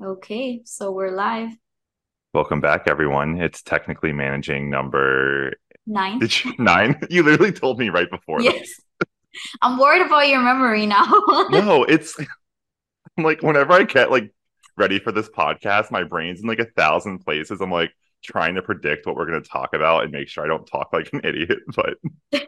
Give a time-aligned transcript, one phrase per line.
[0.00, 1.50] Okay, so we're live.
[2.32, 3.40] Welcome back, everyone.
[3.40, 5.54] It's technically managing number
[5.88, 6.20] Nine.
[6.20, 7.00] did you, nine.
[7.10, 8.40] You literally told me right before.
[8.40, 8.68] Yes.
[9.60, 11.04] I'm worried about your memory now.
[11.50, 12.16] No, it's
[13.16, 14.32] I'm like whenever I get like
[14.76, 17.60] ready for this podcast, my brain's in like a thousand places.
[17.60, 17.90] I'm like
[18.22, 20.92] trying to predict what we're going to talk about and make sure I don't talk
[20.92, 21.58] like an idiot.
[22.30, 22.46] But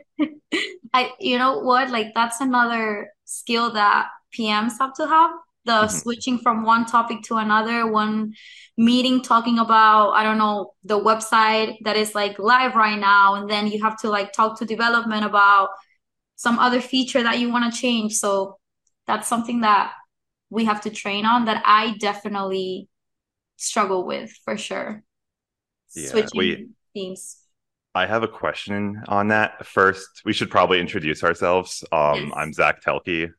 [0.92, 1.90] I, you know what?
[1.90, 4.08] Like that's another skill that
[4.38, 5.32] PMs have to have.
[5.64, 5.90] The Mhm.
[5.90, 8.32] switching from one topic to another, one
[8.78, 13.48] meeting talking about, I don't know, the website that is like live right now, and
[13.48, 15.70] then you have to like talk to development about
[16.36, 18.14] some other feature that you want to change.
[18.14, 18.58] So
[19.06, 19.92] that's something that
[20.48, 22.88] we have to train on that I definitely
[23.56, 25.02] struggle with for sure.
[25.94, 26.68] Yeah, Switching wait.
[26.94, 27.36] themes.
[27.94, 29.66] I have a question on that.
[29.66, 31.84] First, we should probably introduce ourselves.
[31.92, 32.32] Um, Yes.
[32.36, 33.32] I'm Zach Talke.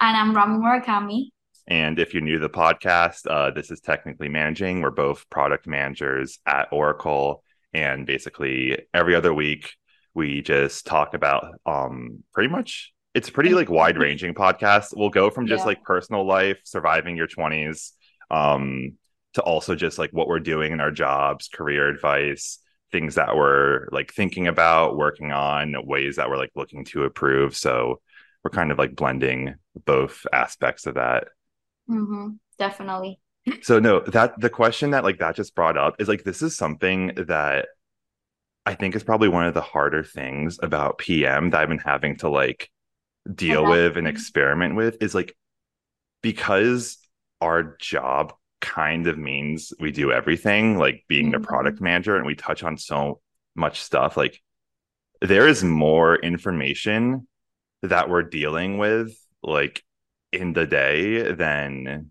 [0.00, 1.30] And I'm Ramu Murakami.
[1.70, 4.82] And if you're new to the podcast, uh, this is technically managing.
[4.82, 9.72] We're both product managers at Oracle, and basically every other week
[10.12, 12.92] we just talk about um, pretty much.
[13.14, 14.96] It's a pretty like wide ranging podcast.
[14.96, 15.66] We'll go from just Yeah.
[15.66, 17.92] like personal life, surviving your twenties,
[18.30, 18.94] um,
[19.34, 22.58] to also just like what we're doing in our jobs, career advice,
[22.90, 27.56] things that we're like thinking about, working on, ways that we're like looking to improve.
[27.56, 28.00] So
[28.42, 31.28] we're kind of like blending both aspects of that.
[31.90, 33.20] Hmm Definitely.
[33.62, 36.56] So no, that the question that like that just brought up is like this is
[36.56, 37.68] something that
[38.66, 42.16] I think is probably one of the harder things about PM that I've been having
[42.18, 42.70] to like
[43.34, 45.36] deal with and experiment with is like
[46.22, 46.98] because
[47.40, 51.44] our job kind of means we do everything, like being the Mhm.
[51.44, 53.20] product manager and we touch on so
[53.56, 54.42] much stuff, like
[55.20, 57.28] there is more information
[57.82, 59.82] that we're dealing with like
[60.32, 62.10] in the day than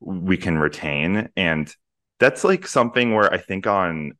[0.00, 1.28] we can retain.
[1.36, 1.74] And
[2.20, 4.12] that's like something where i think on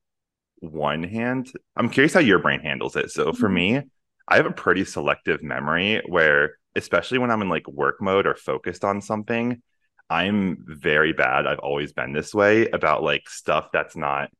[0.61, 3.11] one hand i'm curious how your brain handles it.
[3.11, 3.83] So for me
[4.29, 8.35] i have a pretty selective memory where especially when i'm in like work mode or
[8.35, 9.63] focused on something
[10.11, 11.47] i'm very bad.
[11.47, 14.31] I've always been this way about like stuff that's not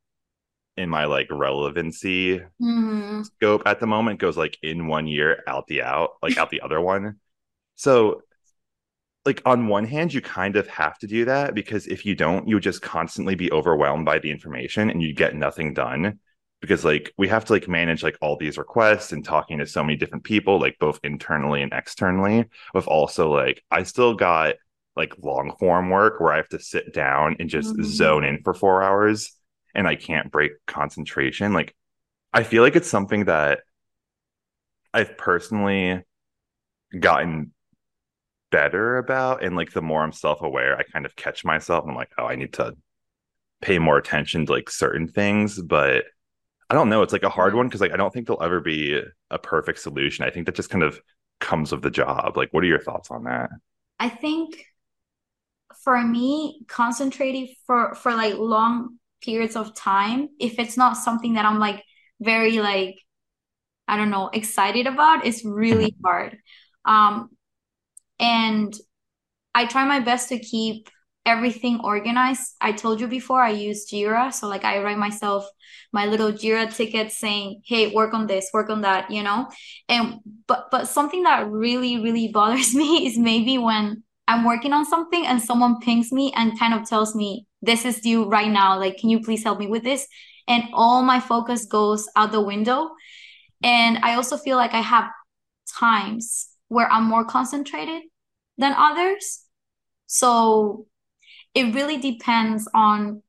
[0.77, 5.67] in my like relevancy hmm scope at the moment goes like in one year out
[5.67, 7.19] the out like out the other one.
[7.75, 8.23] So
[9.29, 12.47] like on one hand you kind of have to do that because if you don't
[12.47, 16.19] you would just constantly be overwhelmed by the information and you get nothing done
[16.61, 19.83] because like we have to like manage like all these requests and talking to so
[19.83, 24.55] many different people like both internally and externally with also like i still got
[24.95, 27.83] like long form work where i have to sit down and just Mhm.
[27.83, 29.35] zone in for four hours
[29.75, 31.75] and i can't break concentration like
[32.33, 33.59] i feel like it's something that
[34.93, 36.03] i've personally
[36.99, 37.53] gotten
[38.51, 41.97] better about and like the more i'm self-aware i kind of catch myself and i'm
[41.97, 42.75] like oh i need to
[43.61, 46.05] pay more attention to like certain things but
[46.69, 48.59] i don't know it's like a hard one because like i don't think there'll ever
[48.59, 49.01] be
[49.31, 50.25] a perfect solution.
[50.25, 50.99] I think that just kind of
[51.39, 52.35] comes of the job.
[52.35, 53.49] Like what are your thoughts on that?
[53.99, 54.65] I think
[55.83, 61.45] for me, concentrating for for like long periods of time, if it's not something that
[61.45, 61.83] I'm like
[62.19, 62.95] very like
[63.87, 66.37] I don't know excited about, it's really hard.
[66.85, 67.29] Um,
[68.19, 68.73] and
[69.55, 70.89] I try my best to keep
[71.25, 72.55] everything organized.
[72.61, 75.45] I told you before I use Jira, so like I write myself
[75.91, 79.47] my little Jira ticket saying, "Hey, work on this, work on that," you know?
[79.87, 84.85] And but but something that really really bothers me is maybe when I'm working on
[84.85, 88.77] something and someone pings me and kind of tells me, "This is due right now.
[88.79, 90.07] Like, can you please help me with this?"
[90.47, 92.89] And all my focus goes out the window.
[93.63, 95.11] And I also feel like I have
[95.79, 98.03] times where I'm more concentrated
[98.59, 99.41] than others.
[100.05, 100.85] So
[101.55, 103.23] it really depends on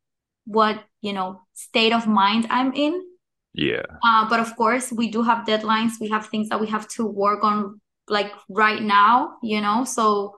[0.44, 3.00] what, you know, state of mind I'm in.
[3.54, 5.92] yeah Uh, but of course, we do have deadlines.
[6.00, 9.84] We have things that we have to work on like right now, you know?
[9.84, 10.36] So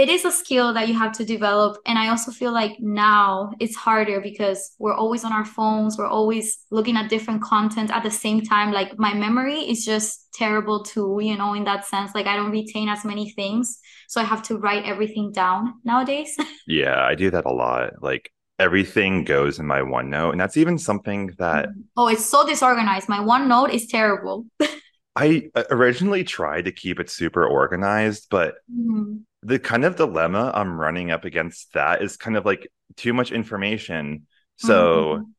[0.00, 1.76] it is a skill that you have to develop.
[1.86, 6.06] And I also feel like now it's harder because we're always on our phones, we're
[6.18, 8.72] always looking at different content at the same time.
[8.72, 12.14] Like my memory is just terrible too, you know, in that sense.
[12.14, 13.78] Like I don't retain as many things.
[14.08, 16.34] So I have to write everything down nowadays.
[16.66, 20.78] yeah i do that a lot like everything goes in my onenote and that's even
[20.78, 23.08] something that Oh, it's so disorganized.
[23.08, 24.46] My OneNote is terrible.
[25.16, 29.24] i uh, originally tried to keep it super organized but Mhm.
[29.42, 33.32] The kind of dilemma I'm running up against that is kind of like too much
[33.32, 34.26] information.
[34.56, 35.34] So Mhm.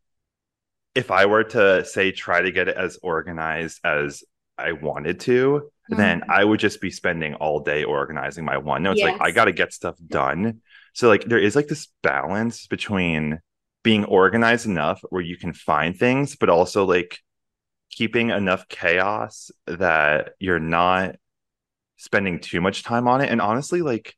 [0.96, 4.24] if I were to say try to get it as organized as
[4.58, 6.30] I wanted to, then Mhm.
[6.30, 9.04] I would just be spending all day organizing my OneNotes.
[9.04, 10.62] Like I got to get stuff done.
[10.94, 13.40] So like there is like this balance between
[13.84, 17.20] being organized enough where you can find things, but also like
[17.92, 21.16] keeping enough chaos that you're not
[22.02, 23.30] spending too much time on it.
[23.30, 24.16] And honestly, like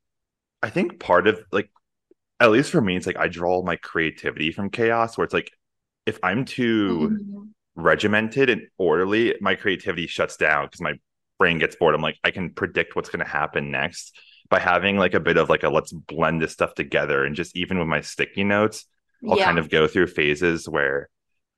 [0.61, 1.69] I think part of like
[2.39, 5.51] at least for me, it's like I draw my creativity from chaos where it's like
[6.05, 7.43] if I'm too mm-hmm.
[7.75, 10.93] regimented and orderly, my creativity shuts down because my
[11.37, 11.93] brain gets bored.
[11.93, 14.17] I'm like, I can predict what's gonna happen next
[14.49, 17.53] by having like a bit of like a let's blend this stuff together and just
[17.57, 18.85] even with my sticky notes,
[19.29, 19.45] I'll yeah.
[19.45, 21.09] kind of go through phases where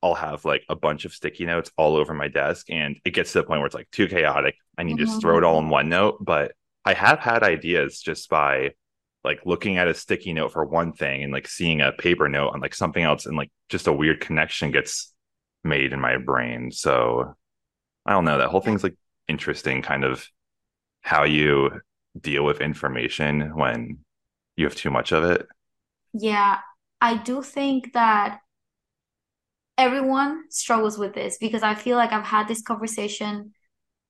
[0.03, 3.31] I'll have like a bunch of sticky notes all over my desk and it gets
[3.31, 4.55] to the point where it's like too chaotic.
[4.77, 4.99] I need mm-hmm.
[4.99, 6.23] to just throw it all in one note.
[6.23, 6.53] But
[6.83, 8.73] I have had ideas just by
[9.23, 12.49] like looking at a sticky note for one thing and like seeing a paper note
[12.49, 15.11] on like something else and like just a weird connection gets
[15.63, 16.71] made in my brain.
[16.71, 17.33] So
[18.05, 18.37] I don't know.
[18.37, 18.95] That whole thing's like
[19.27, 20.27] interesting, kind of
[21.01, 21.81] how you
[22.19, 23.99] deal with information when
[24.55, 25.47] you have too much of it.
[26.13, 26.59] Yeah,
[27.01, 28.39] I do think that
[29.77, 33.53] everyone struggles with this because I feel like I've had this conversation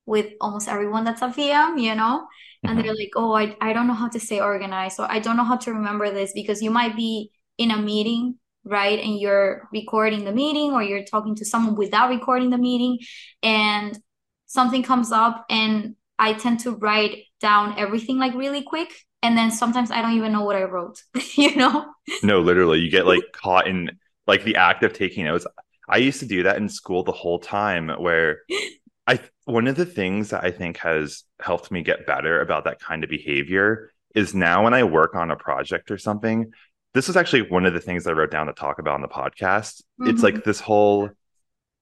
[0.06, 2.28] with almost everyone that's a PM, you know?
[2.64, 2.86] And mm-hmm.
[2.86, 4.96] they're like, oh, I, I don't know how to stay organized.
[4.96, 8.36] So I don't know how to remember this because you might be in a meeting,
[8.64, 9.00] right?
[9.00, 13.00] And you're recording the meeting or you're talking to someone without recording the meeting
[13.42, 13.98] and
[14.46, 18.94] something comes up and I tend to write down everything like really quick.
[19.22, 21.02] And then sometimes I don't even know what I wrote,
[21.36, 21.86] you know?
[22.22, 23.90] No, literally, you get like caught in
[24.28, 25.46] like the act of taking notes.
[25.88, 28.40] I used to do that in school the whole time where
[29.08, 32.80] I one of the things that I think has helped me get better about that
[32.80, 36.52] kind of behavior is now when I work on a project or something,
[36.94, 39.08] this is actually one of the things I wrote down to talk about on the
[39.08, 39.84] podcast.
[40.00, 40.10] Mm-hmm.
[40.10, 41.10] It's like this whole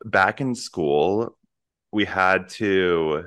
[0.03, 1.37] back in school,
[1.91, 3.25] we had to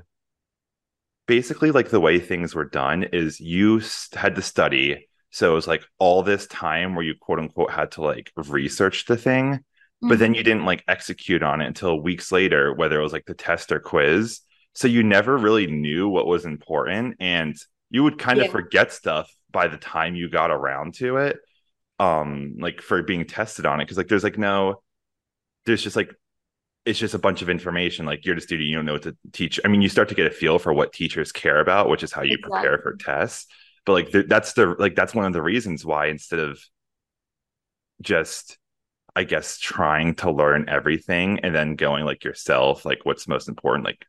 [1.26, 3.80] basically like the way things were done is you
[4.14, 5.08] had to study.
[5.36, 9.04] So it was like all this time where you quote unquote had to like research
[9.04, 10.08] the thing mm-hmm.
[10.08, 13.26] but then you didn't like execute on it until weeks later, whether it was like
[13.26, 14.40] the test or quiz.
[14.72, 17.54] So you never really knew what was important and
[17.90, 18.46] you would kind yeah.
[18.46, 21.36] of forget stuff by the time you got around to it.
[21.98, 23.88] Um, like for being tested on it.
[23.88, 24.80] Cause like there's like no,
[25.66, 26.14] there's just like
[26.86, 28.06] it's just a bunch of information.
[28.06, 29.60] Like you're the student, you don't know what to teach.
[29.66, 32.10] I mean, you start to get a feel for what teachers care about, which is
[32.10, 32.58] how you exactly.
[32.58, 33.46] prepare for tests.
[33.86, 36.60] But like th- that's the like that's one of the reasons why instead of
[38.02, 38.58] just
[39.14, 43.86] I guess trying to learn everything and then going like yourself, like what's most important,
[43.86, 44.04] like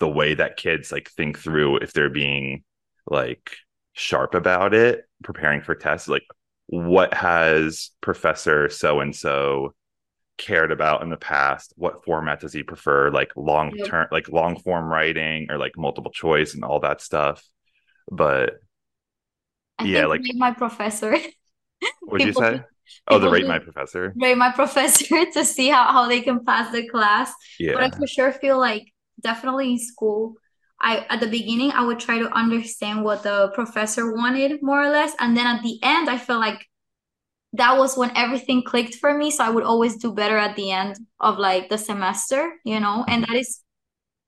[0.00, 2.64] the way that kids like think through if they're being
[3.06, 3.52] like
[3.92, 6.24] sharp about it, preparing for tests, like
[6.66, 9.74] what has Professor so and so
[10.38, 11.72] cared about in the past?
[11.76, 13.10] What format does he prefer?
[13.10, 17.44] Like long term, like long form writing or like multiple choice and all that stuff.
[18.10, 18.54] But
[19.78, 21.16] I yeah, like my professor.
[22.02, 22.62] What'd you say?
[23.06, 24.12] Oh, the rate my professor.
[24.16, 27.32] Rate my professor to see how, how they can pass the class.
[27.58, 27.74] Yeah.
[27.74, 30.34] But I for sure feel like definitely in school,
[30.80, 34.90] I at the beginning I would try to understand what the professor wanted more or
[34.90, 35.14] less.
[35.18, 36.66] And then at the end, I feel like
[37.54, 39.30] that was when everything clicked for me.
[39.30, 43.04] So I would always do better at the end of like the semester, you know,
[43.08, 43.32] and mm-hmm.
[43.32, 43.60] that is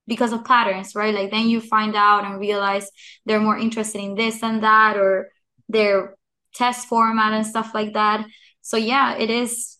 [0.06, 1.14] because of patterns, right?
[1.14, 2.90] Like then you find out and realize
[3.26, 5.30] they're more interested in this and that or
[5.70, 6.14] their
[6.54, 8.26] test format and stuff like that.
[8.60, 9.78] So yeah, it is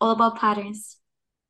[0.00, 0.96] all about patterns.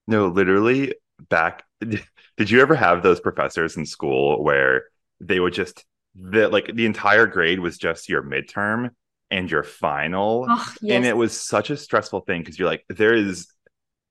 [0.06, 0.94] No, literally
[1.28, 4.84] back did you ever have those professors in school where
[5.20, 8.90] they would just the like the entire grade was just your midterm
[9.30, 10.96] and your final oh, yes.
[10.96, 13.48] and it was such a stressful thing because you're like there is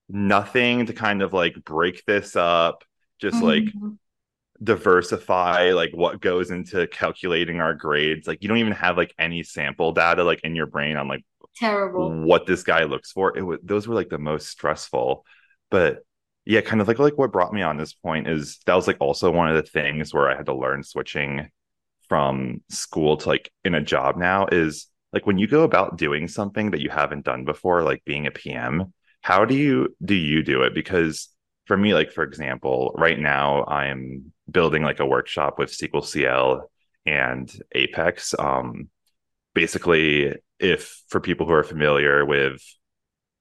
[0.07, 2.83] nothing to kind of like break this up
[3.19, 3.45] just mm-hmm.
[3.45, 3.99] like
[4.61, 9.41] diversify like what goes into calculating our grades like you don't even have like any
[9.41, 11.23] sample data like in your brain on like
[11.55, 12.11] terrible.
[12.23, 13.37] what this guy looks for.
[13.37, 15.25] It was those were like the most stressful.
[15.71, 16.03] But
[16.45, 18.97] yeah kind of like like what brought me on this point is that was like
[18.99, 21.47] also one of the things where i had to learn switching
[22.07, 26.27] from school to like in a job now is like when you go about doing
[26.27, 30.41] something that you haven't done before like being a pm how do you do you
[30.41, 30.73] do it?
[30.73, 31.27] Because
[31.65, 36.69] for me like for example right now i'm building like a workshop with sql cl
[37.05, 38.89] and apex um
[39.53, 42.61] basically if for people who are familiar with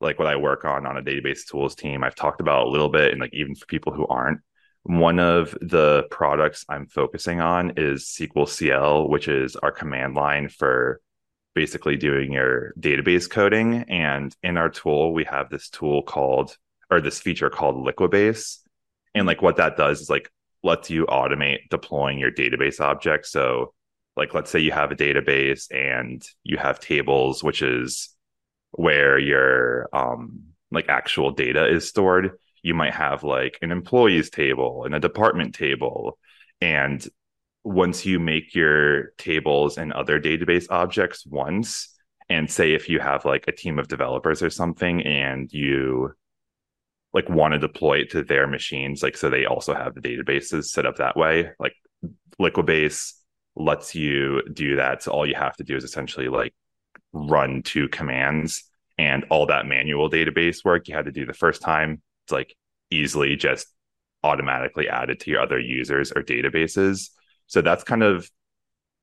[0.00, 2.88] like what I work on on a database tools team, I've talked about a little
[2.88, 4.40] bit, and like even for people who aren't,
[4.84, 10.48] one of the products I'm focusing on is SQL CL, which is our command line
[10.48, 11.00] for
[11.54, 13.84] basically doing your database coding.
[13.88, 16.56] And in our tool, we have this tool called
[16.90, 18.58] or this feature called Liquibase.
[19.14, 20.30] And like what that does is like
[20.62, 23.30] lets you automate deploying your database objects.
[23.30, 23.74] So
[24.18, 28.10] like let's say you have a database and you have tables which is
[28.72, 34.84] where your um like actual data is stored you might have like an employees table
[34.84, 36.18] and a department table
[36.60, 37.08] and
[37.64, 41.94] once you make your tables and other database objects once
[42.28, 46.12] and say if you have like a team of developers or something and you
[47.12, 50.64] like want to deploy it to their machines like so they also have the databases
[50.64, 51.50] set up that way.
[51.58, 51.74] Like
[52.40, 53.14] liquibase
[53.56, 55.02] lets you do that.
[55.02, 56.54] So all you have to do is essentially like
[57.12, 58.64] run two commands
[58.98, 62.54] and all that manual database work you had to do the first time it's like
[62.90, 63.66] easily just
[64.22, 67.08] automatically added to your other users or databases.
[67.46, 68.28] So that's kind of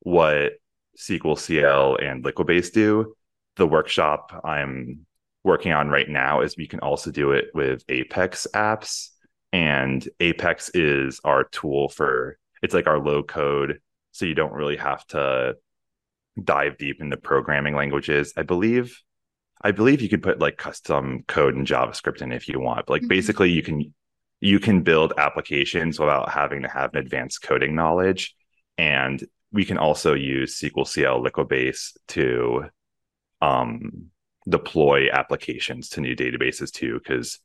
[0.02, 0.54] what
[1.00, 3.16] SQL CL and Liquibase do.
[3.56, 5.05] The workshop I'm
[5.46, 9.10] working on right now is we can also do it with Apex apps.
[9.54, 13.80] And Apex is our tool for it's like our low code.
[14.12, 15.56] So you don't really have to
[16.44, 18.34] dive deep into programming languages.
[18.36, 19.00] I believe
[19.62, 22.88] I believe you could put like custom code and JavaScript in if you want.
[22.88, 23.10] But like mm-hmm.
[23.10, 23.94] basically you can
[24.42, 28.36] you can build applications without having to have an advanced coding knowledge.
[28.78, 32.66] And we can also use SQL CL Liquibase to
[33.42, 34.10] um,
[34.48, 37.40] deploy applications to new databases too, because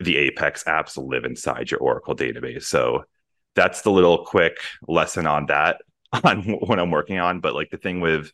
[0.00, 2.64] the Apex apps live inside your Oracle database.
[2.64, 3.04] So
[3.54, 4.58] that's the little quick
[4.88, 5.80] lesson on that
[6.24, 7.40] on what I'm working on.
[7.40, 8.32] But like the thing with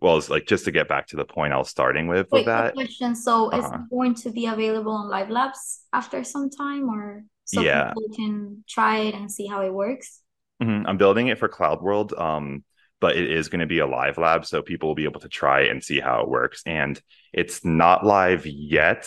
[0.00, 2.40] well, it's like just to get back to the point I was starting with Wait,
[2.40, 2.72] with that.
[2.72, 3.14] Question.
[3.14, 3.76] So uh, is uh-huh.
[3.76, 7.92] it going to be available on Live Labs after some time or so yeah.
[7.92, 10.22] people can try it and see how it works?
[10.62, 10.86] Mm-hmm.
[10.86, 12.14] I'm building it for Cloud World.
[12.14, 12.64] Um,
[13.00, 15.28] but it is going to be a live lab so people will be able to
[15.28, 17.00] try and see how it works and
[17.32, 19.02] it's not live yet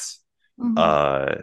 [0.59, 0.75] mm-hmm.
[0.77, 1.35] uh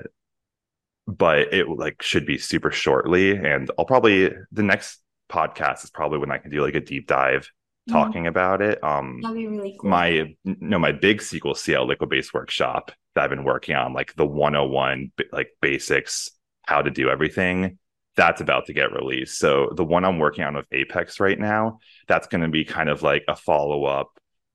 [1.06, 6.18] but it like should be super shortly and i'll probably the next podcast is probably
[6.18, 7.42] when i can do like a deep dive
[7.88, 7.92] mm-hmm.
[7.92, 8.28] talking mm-hmm.
[8.28, 12.92] about it um that'd be really cool my no my big sql cl Liquibase workshop
[13.14, 16.30] that i've been working on like the 101 like basics
[16.66, 17.78] how to do everything
[18.20, 19.38] that's about to get released.
[19.38, 22.90] So the one I'm working on with Apex right now, that's going to be kind
[22.90, 24.10] of like a follow up.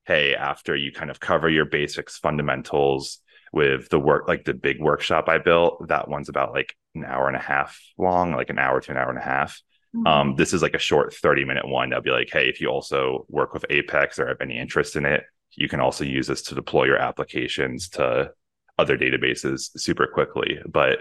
[0.06, 4.80] Hey, after you kind of cover your basics fundamentals with the work, like the big
[4.80, 8.60] workshop I built, that one's about like an hour and a half long, like an
[8.60, 9.60] hour to an hour and a half.
[9.96, 10.06] Mm-hmm.
[10.06, 12.68] Um, this is like a short 30 minute one that'll be like, hey, if you
[12.68, 15.24] also work with Apex or have any interest in it,
[15.56, 18.32] you can also use this to deploy your applications to
[18.78, 20.60] other databases super quickly.
[20.72, 21.00] But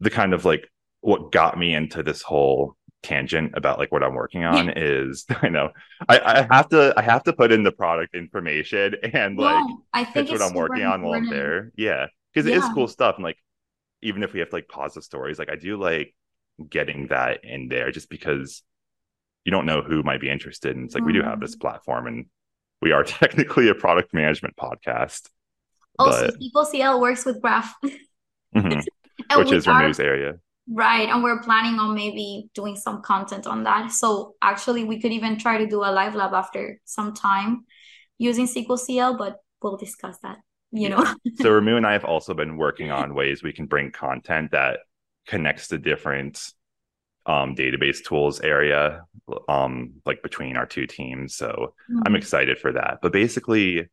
[0.00, 0.71] the kind of like
[1.02, 5.48] what got me into this whole tangent about like what I'm working on is I
[5.48, 5.70] know
[6.08, 10.04] I, I have to I have to put in the product information and like I
[10.04, 11.72] think what I'm working on while I'm there.
[11.76, 12.06] Yeah.
[12.32, 12.56] Because yeah.
[12.56, 13.16] it is cool stuff.
[13.16, 13.36] And like
[14.00, 16.14] even if we have to like pause the stories, like I do like
[16.70, 18.62] getting that in there just because
[19.44, 20.76] you don't know who might be interested.
[20.76, 21.08] And it's like mm.
[21.08, 21.60] we do have this mm.
[21.60, 22.26] platform and
[22.80, 25.28] we are technically a product management podcast.
[25.98, 26.40] Also, but...
[26.40, 27.74] SQL CL works with Graph.
[28.54, 28.80] mm-hmm.
[29.38, 30.38] Which is Ramu's area
[30.68, 31.08] Right.
[31.08, 33.90] And we're planning on maybe doing some content on that.
[33.92, 37.64] So actually, we could even try to do a live lab after some time
[38.18, 40.38] using SQL CL, but we'll discuss that,
[40.70, 41.04] you know.
[41.36, 44.80] so Ramu and I have also been working on ways we can bring content that
[45.26, 46.52] connects to different
[47.26, 49.02] um, database tools area,
[49.48, 51.34] um, like between our two teams.
[51.36, 52.00] So mm-hmm.
[52.06, 52.98] I'm excited for that.
[53.02, 53.88] But basically,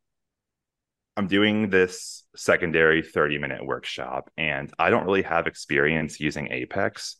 [1.20, 7.18] I'm doing this secondary 30 minute workshop and I don't really have experience using Apex.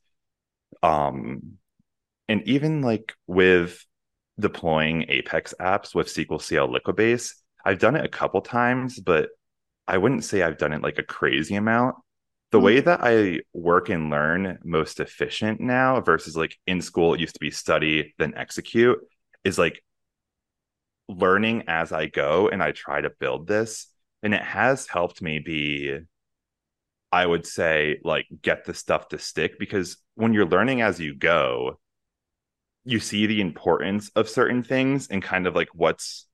[0.82, 1.58] Um,
[2.30, 3.86] and even like with
[4.40, 7.34] deploying Apex apps with SQL CL Liquibase,
[7.66, 9.32] I've done it a couple times, but
[9.86, 11.98] I wouldn't say I've done it like a crazy amount.
[12.52, 12.66] The mm-hmm.
[12.66, 17.34] way that I work and learn most efficient now versus like in school, it used
[17.34, 18.98] to be study, then execute,
[19.44, 19.84] is like
[21.10, 23.88] learning as I go and I try to build this.
[24.22, 25.98] And it has helped me be,
[27.12, 31.16] I would say, like get the stuff to stick because when you're learning as you
[31.16, 31.80] go,
[32.86, 36.28] you see the importance of certain things and kind of like what's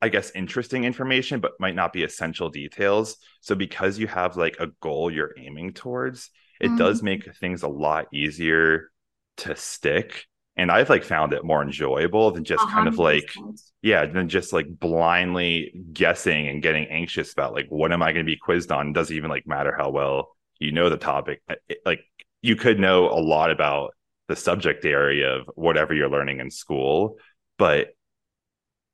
[0.00, 3.16] I guess interesting information, but might not be essential details.
[3.40, 6.30] So because you have like a goal you're aiming towards,
[6.60, 6.76] it mm-hmm.
[6.76, 8.92] does make things a lot easier
[9.38, 10.27] to stick
[10.58, 12.70] and I've like found it more enjoyable than just 100%.
[12.70, 13.32] kind of like
[13.80, 18.26] yeah, than just like blindly guessing and getting anxious about like what am I going
[18.26, 18.88] to be quizzed on?
[18.88, 21.40] It doesn't even like matter how well you know the topic.
[21.68, 22.00] It, like
[22.42, 23.94] you could know a lot about
[24.26, 27.16] the subject area of whatever you're learning in school,
[27.56, 27.88] but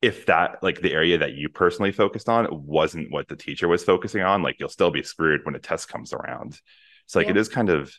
[0.02, 3.82] if that like the area that you personally focused on wasn't what the teacher was
[3.82, 6.60] focusing on, like you'll still be screwed when a test comes around.
[7.06, 7.30] So like yeah.
[7.32, 7.90] it is kind of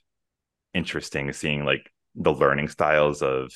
[0.75, 3.51] interesting seeing like the learning styles of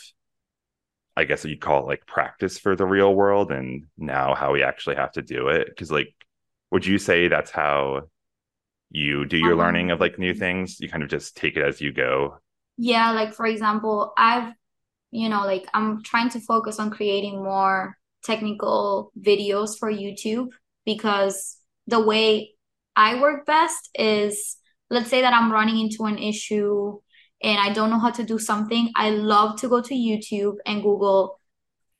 [1.15, 4.63] I guess you'd call it like practice for the real world and now how we
[4.63, 5.75] actually have to do it.
[5.77, 6.13] Cause like,
[6.71, 8.03] would you say that's how
[8.89, 10.79] you do your um, learning of like new things?
[10.79, 12.37] You kind of just take it as you go.
[12.77, 13.11] Yeah.
[13.11, 14.53] Like, for example, I've,
[15.11, 20.51] you know, like I'm trying to focus on creating more technical videos for YouTube
[20.85, 22.53] because the way
[22.95, 24.55] I work best is
[24.89, 26.99] let's say that I'm running into an issue
[27.41, 30.83] and I don't know how to do something, I love to go to YouTube and
[30.83, 31.39] Google,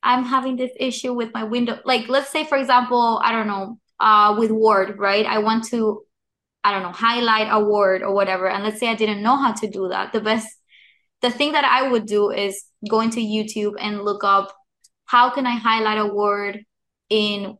[0.02, 1.78] I'm having this issue with my window.
[1.84, 5.26] Like, let's say, for example, I don't know, uh, with Word, right?
[5.26, 6.02] I want to,
[6.64, 8.48] I don't know, highlight a word or whatever.
[8.48, 10.12] And let's say I didn't know how to do that.
[10.12, 10.48] The best,
[11.22, 14.54] the thing that I would do is go into YouTube and look up
[15.06, 16.64] how can I highlight a word
[17.08, 17.58] in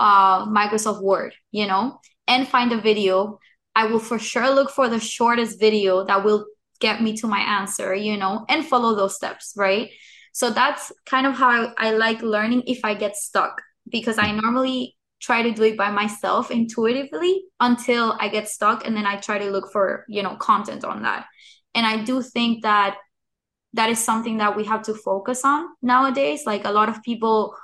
[0.00, 3.38] uh, Microsoft Word, you know, and find a video.
[3.74, 6.46] I will for sure look for the shortest video that will
[6.80, 9.90] get me to my answer, you know, and follow those steps, right?
[10.32, 14.32] So that's kind of how I, I like learning if I get stuck because I
[14.32, 19.16] normally try to do it by myself intuitively until I get stuck and then I
[19.16, 21.26] try to look for, you know, content on that.
[21.74, 22.98] And I do think that
[23.72, 26.42] that is something that we have to focus on nowadays.
[26.44, 27.56] Like a lot of people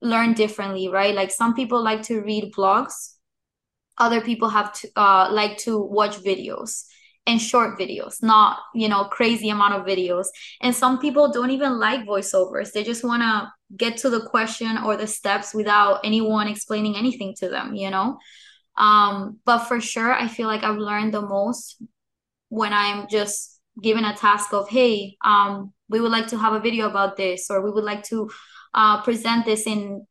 [0.00, 1.14] learn differently, right?
[1.14, 3.14] Like some people like to read blogs,
[3.98, 6.84] other people have to uh, like to watch videos
[7.28, 10.26] and short videos, not, you know, crazy amount of videos.
[10.62, 12.72] And some people don't even like voiceovers.
[12.72, 17.34] They just want to get to the question or the steps without anyone explaining anything
[17.38, 18.18] to them, you know?
[18.78, 21.82] Um, but for sure, I feel like I've learned the most
[22.48, 26.60] when I'm just given a task of, hey, um, we would like to have a
[26.60, 28.30] video about this, or we would like to
[28.72, 30.06] uh, present this in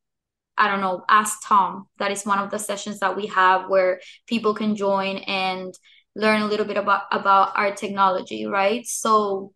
[0.59, 1.85] I don't know, Ask Tom.
[1.99, 5.71] That is one of the sessions that we have where people can join and
[6.17, 8.85] learn a little bit about about our technology right?
[8.87, 9.53] So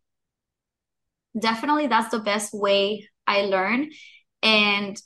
[1.39, 3.89] definitely that's the best way i learn.
[4.43, 5.01] And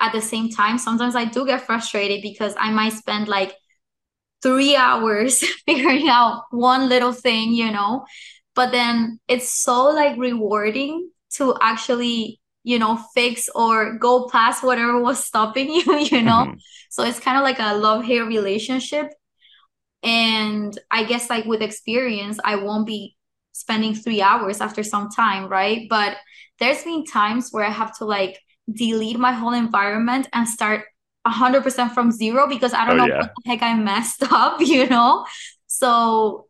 [0.00, 3.52] at the same time sometimes i do get frustrated because i might spend like
[4.42, 8.06] three hours figuring out one little thing you know?
[8.54, 15.00] But then it's so like rewarding to actually you know fix or go past whatever
[15.00, 16.46] was stopping you you know?
[16.46, 16.58] Mm-hmm.
[16.90, 19.08] so it's kind of like a love hate relationship
[20.08, 23.14] and i guess like with experience i won't be
[23.52, 25.88] spending three hours after some time right?
[25.90, 26.16] But
[26.60, 28.38] there's been times where i have to like
[28.72, 30.84] delete my whole environment and start
[31.26, 33.20] 100% from zero because i don't oh, know yeah.
[33.20, 35.26] what the heck i messed up you know?
[35.66, 36.46] So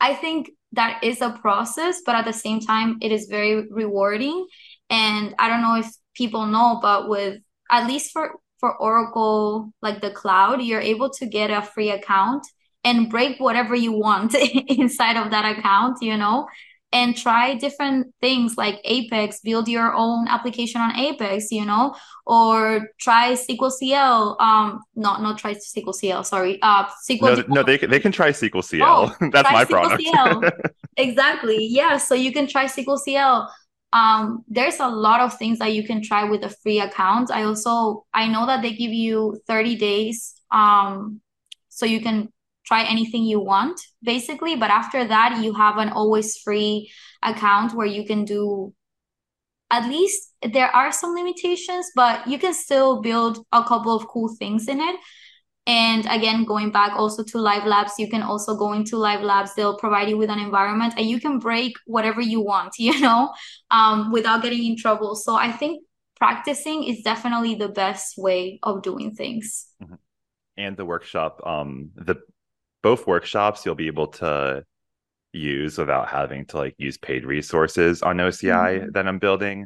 [0.00, 4.46] i think that is a process but at the same time it is very rewarding.
[4.90, 10.00] And i don't know if people know but with at least for for oracle like
[10.00, 12.46] the cloud you're able to get a free account
[12.86, 14.34] and break whatever you want
[14.68, 16.46] inside of that account, you know,
[16.92, 22.88] and try different things like Apex, build your own application on Apex, you know, or
[23.00, 24.36] try SQL CL.
[24.38, 26.22] Um, not not try SQL CL.
[26.22, 27.48] Sorry, uh, SQL.
[27.48, 28.86] No, no, they can they can try SQL CL.
[28.88, 30.74] Oh, That's my SQL product.
[30.96, 31.66] exactly.
[31.66, 31.96] Yeah.
[31.96, 33.52] So you can try SQL CL.
[33.92, 37.32] Um, there's a lot of things that you can try with a free account.
[37.32, 40.34] I also I know that they give you 30 days.
[40.52, 41.20] Um,
[41.68, 42.32] so you can
[42.66, 44.56] try anything you want basically.
[44.56, 46.90] But after that you have an always free
[47.22, 48.74] account where you can do
[49.70, 54.34] at least there are some limitations but you can still build a couple of cool
[54.38, 54.96] things in it.
[55.68, 59.54] And again going back also to live labs you can also go into live labs.
[59.54, 63.32] They'll provide you with an environment and you can break whatever you want you know
[63.70, 65.14] um, without getting in trouble.
[65.14, 65.82] So i think
[66.16, 69.68] practicing is definitely the best way of doing things.
[69.82, 69.94] Mm-hmm.
[70.56, 72.16] and the workshop um the
[72.86, 74.64] both workshops you'll be able to
[75.32, 78.90] use without having to like use paid resources on OCI mm-hmm.
[78.92, 79.62] that I'm building.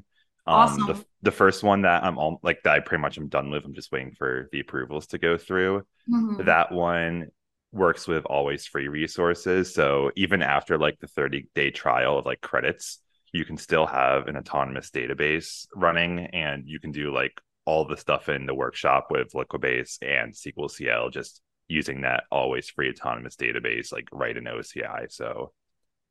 [0.47, 0.87] Um, awesome.
[0.87, 3.67] the, the first one that I'm all like that I pretty much I'm done with.
[3.67, 5.83] I'm just waiting for the approvals to go through.
[6.11, 6.47] Mm-hmm.
[6.47, 7.27] That one
[7.73, 9.75] works with always free resources.
[9.75, 13.01] So even after like the 30 day trial of like credits,
[13.35, 17.99] you can still have an autonomous database running and you can do like all the
[17.99, 23.37] stuff in the workshop with Liquibase and SQL CL just using that always free autonomous
[23.37, 25.11] database like right in OCI.
[25.11, 25.53] So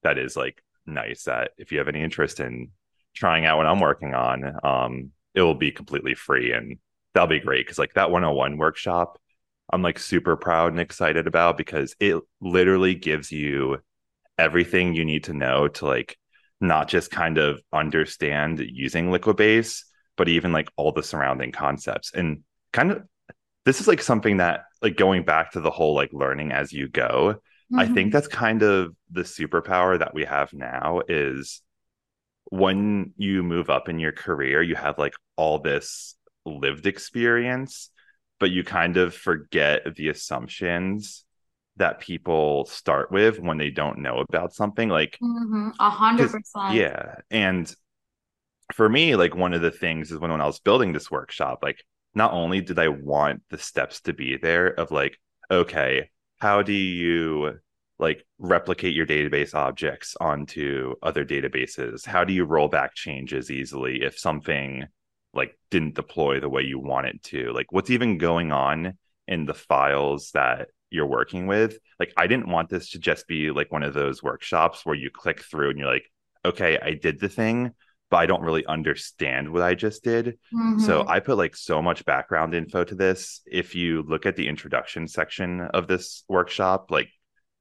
[0.03, 2.69] that is like nice that if you have any interest in
[3.15, 6.77] trying out what I'm working on, um, it will be completely free and
[7.13, 9.19] that'll be great because like that 101 workshop,
[9.71, 13.79] I'm like super proud and excited about because it literally gives you
[14.37, 16.17] everything you need to know to like
[16.61, 19.83] not just kind of understand using Liquibase,
[20.17, 22.43] but even like all the surrounding concepts and
[22.73, 23.03] kind of
[23.65, 26.87] this is like something that like going back to the whole like learning as you
[26.87, 27.35] go
[27.71, 27.79] mm-hmm.
[27.79, 31.61] i think that's kind of the superpower that we have now is
[32.49, 37.91] when you move up in your career, you have like all this lived experience,
[38.39, 41.25] but you kind of forget the assumptions
[41.77, 44.89] that people start with when they don't know about something.
[44.89, 45.69] Like Mm-hmm.
[45.79, 46.73] A hundred percent.
[46.73, 47.15] yeah.
[47.29, 47.73] And
[48.73, 51.59] for me, like one of the things is when, when I was building this workshop,
[51.61, 55.17] like not only did I want the steps to be there of like,
[55.51, 57.59] okay, how do you
[57.99, 62.05] like replicate your database objects onto other databases?
[62.05, 64.85] How do you roll back changes easily if something
[65.33, 67.51] like didn't deploy the way you want it to?
[67.51, 71.77] Like what's even going on in the files that you're working with?
[71.99, 75.09] Like I didn't want this to just be like one of those workshops where you
[75.11, 76.09] click through and you're like,
[76.45, 77.71] okay, I did the thing,
[78.09, 80.37] but I don't really understand what I just did.
[80.79, 81.09] So Mhm.
[81.09, 83.41] I put like so much background info to this.
[83.45, 87.09] If you look at the introduction section of this workshop, like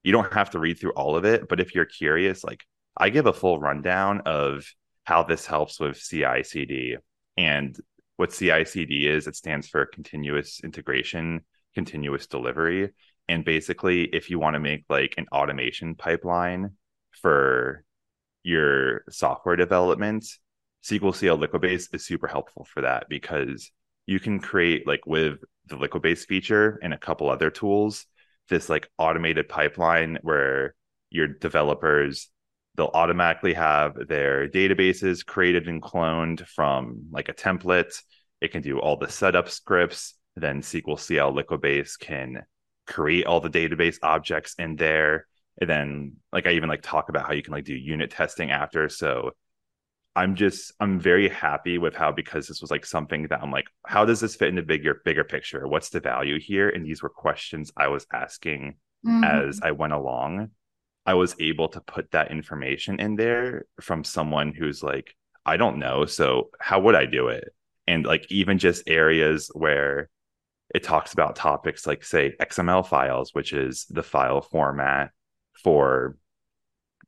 [0.03, 2.63] you don't have to read through all of it, but if you're curious, like
[2.97, 4.65] I give a full rundown of
[5.03, 6.97] how this helps with CI CD.
[7.37, 7.77] And
[8.17, 11.41] what CI CD is, it stands for continuous integration,
[11.75, 12.89] continuous delivery.
[13.27, 16.71] And basically, if you want to make like an automation pipeline
[17.21, 17.83] for
[18.43, 20.25] your software development,
[20.83, 23.71] SQL CL Liquibase is super helpful for that because
[24.05, 28.05] you can create like with the Liquibase feature and a couple other tools,
[28.49, 30.75] this like automated pipeline where
[31.09, 32.29] your developers
[32.75, 38.01] they'll automatically have their databases created and cloned from like a template.
[38.39, 40.15] It can do all the setup scripts.
[40.37, 42.43] Then SQL CL Liquibase can
[42.87, 45.27] create all the database objects in there
[45.59, 48.51] and then like i even like talk about how you can like do unit testing
[48.51, 48.89] after.
[48.89, 49.31] So
[50.15, 53.67] i'm just i'm very happy with how because this was like something that i'm like
[53.85, 55.67] how does this fit in the bigger bigger picture?
[55.67, 56.69] What's the value here?
[56.69, 59.23] And these were questions i was asking Mhm.
[59.47, 60.49] as i went along.
[61.05, 65.79] I was able to put that information in there from someone who's like i don't
[65.79, 67.53] know so how would i do it?
[67.87, 70.09] And like even just areas where
[70.75, 75.11] it talks about topics like say xml files which is the file format
[75.63, 76.15] for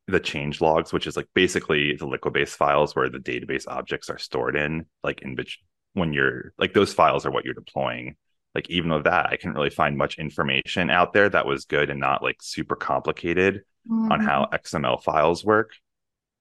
[0.07, 4.17] the change logs, which is like basically the Liquibase files where the database objects are
[4.17, 5.59] stored in, like in which
[5.93, 8.15] when you're like those files are what you're deploying.
[8.55, 11.89] Like even with that, I couldn't really find much information out there that was good
[11.89, 14.25] and not like super complicated on Mhm.
[14.25, 15.71] how XML files work.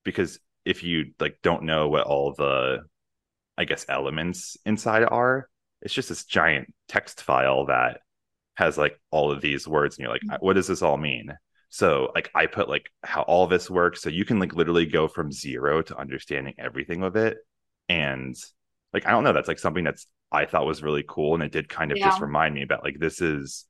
[0.04, 2.80] Because if you like don't know what all the
[3.56, 5.48] I guess elements inside are,
[5.82, 8.00] it's just this giant text file that
[8.56, 11.32] has like all of these words and you're like what does this all mean
[11.70, 15.08] so like i put like how all this works so you can like literally go
[15.08, 17.38] from zero to understanding everything of it
[17.88, 18.36] and
[18.92, 21.52] like i don't know that's like something that's i thought was really cool and it
[21.52, 23.66] did kind of just remind me about like this is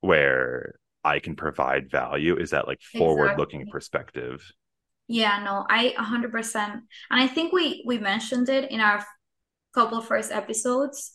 [0.00, 3.72] where i can provide value is that like forward looking Exactly.
[3.72, 4.52] perspective
[5.08, 6.72] Yeah, no, I 100%.
[7.10, 9.04] And I think we we mentioned it in our
[9.74, 11.12] couple first episodes.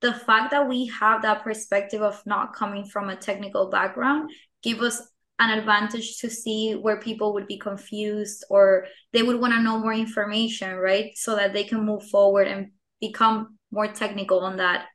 [0.00, 4.30] The fact that we have that perspective of not coming from a technical background
[4.64, 5.00] give us
[5.38, 9.78] an advantage to see where people would be confused or they would want to know
[9.78, 11.12] more information, right?
[11.16, 14.86] So that they can move forward and become more technical on that,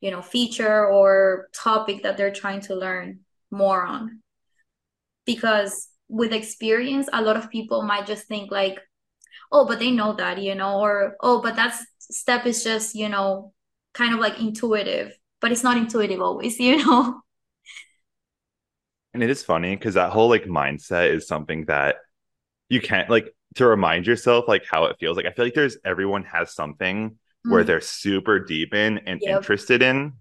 [0.00, 4.20] you know, feature or topic that they're trying to learn more on
[5.28, 8.80] because with experience, a lot of people might just think like,
[9.52, 13.10] oh, but they know that, you know, or oh, but that step is just, you
[13.10, 13.52] know,
[13.92, 17.20] kind of like intuitive, but it's not intuitive always, you know?
[19.14, 21.96] And it is funny because that whole like mindset is something that
[22.68, 25.16] you can't like to remind yourself like how it feels.
[25.16, 27.16] Like i feel like there's everyone has something
[27.48, 29.26] where Mm, they're super deep in and Yep.
[29.26, 30.14] interested in.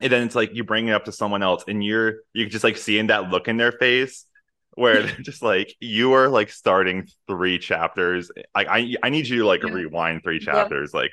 [0.00, 2.50] And then it's like you bring it up to someone else and you're you can
[2.50, 4.26] just like seeing that look in their face
[4.74, 8.30] where they're just like you are like starting three chapters.
[8.54, 9.72] Like i i need you to like Yep.
[9.72, 10.94] rewind three chapters.
[10.94, 11.12] Like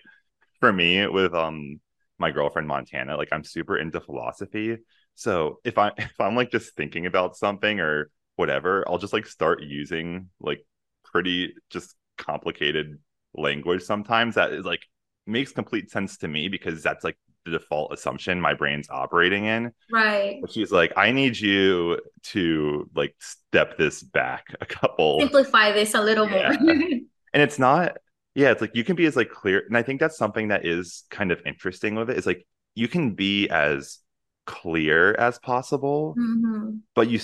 [0.60, 1.80] for me with um
[2.20, 4.78] my girlfriend montana like i'm super into philosophy
[5.16, 9.26] so if i if i'm like just thinking about something or whatever i'll just like
[9.28, 10.66] start using like
[11.04, 12.98] pretty just complicated
[13.36, 14.82] language sometimes that is like
[15.26, 19.72] makes complete sense to me because that's like the default assumption my brain's operating in
[19.92, 20.40] Right.
[20.42, 25.94] but she's like i need you to like step this back a couple Simplify this
[25.94, 26.54] a little more.
[27.34, 27.98] And it's not
[28.36, 30.66] yeah it's like you can be as like clear and i think that's something that
[30.66, 32.46] is kind of interesting with it is like
[32.76, 33.98] you can be as
[34.46, 36.84] clear as possible Mhm.
[36.96, 37.20] but you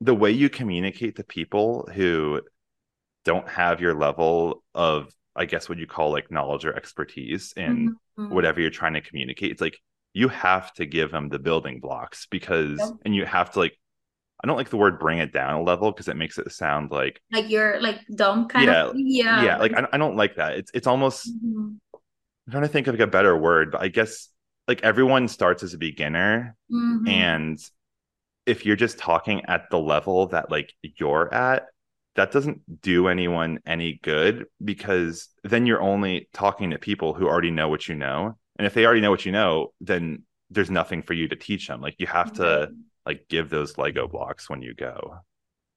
[0.00, 2.40] the way you communicate to people who
[3.24, 7.92] don't have your level of i guess what you call like knowledge or expertise in
[8.18, 8.28] Mhm.
[8.28, 9.78] whatever you're trying to communicate it's like
[10.14, 13.76] you have to give them the building blocks because and you have to like
[14.44, 16.90] I don't like the word bring it down a level because it makes it sound
[16.90, 19.56] like like you're like dumb kind yeah, of yeah yeah.
[19.56, 20.54] Like I, I don't like that.
[20.54, 21.78] It's it's almost Mhm.
[22.46, 24.28] I'm trying to think of like a better word, but I guess
[24.68, 27.08] like everyone starts as a beginner, Mhm.
[27.08, 27.58] and
[28.46, 31.66] if you're just talking at the level that like you're at,
[32.16, 37.50] that doesn't do anyone any good because then you're only talking to people who already
[37.50, 41.02] know what you know, and if they already know what you know, then there's nothing
[41.02, 41.80] for you to teach them.
[41.80, 42.72] Like you have to
[43.06, 45.20] like give those Lego blocks when you go.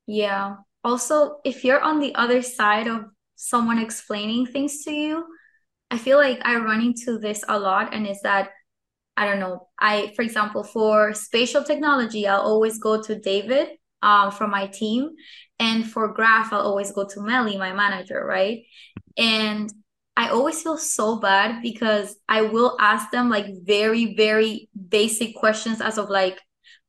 [0.08, 0.58] Yeah.
[0.84, 5.26] Also, if you're on the other side of someone explaining things to you,
[5.90, 8.50] I feel like I run into this a lot, and is that
[9.18, 9.68] I don't know.
[9.80, 13.70] I, for example, for spatial technology, I'll always go to David
[14.02, 15.12] um, from my team,
[15.60, 18.60] and for graph, I'll always go to Melly, my manager, right?
[19.18, 19.70] And
[20.18, 25.82] I always feel so bad because I will ask them like very, very basic questions
[25.82, 26.40] as of like,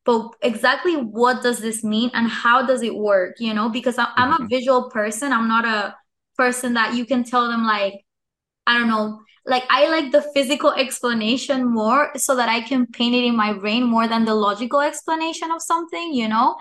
[0.05, 3.35] but exactly what does this mean and how does it work?
[3.39, 4.49] You know, because I'm, I'm a Mhm.
[4.49, 5.33] visual person.
[5.33, 5.95] I'm not a
[6.37, 7.93] person that you can tell them like,
[8.67, 13.15] I don't know, like I like the physical explanation more so that I can paint
[13.15, 16.55] it in my brain more than the logical explanation of something, you know?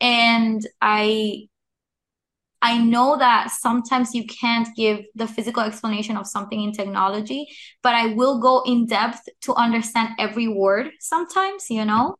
[0.00, 1.48] And I
[2.62, 7.46] I know that sometimes you can't give the physical explanation of something in technology,
[7.82, 12.16] but I will go in depth to understand every word sometimes, you know?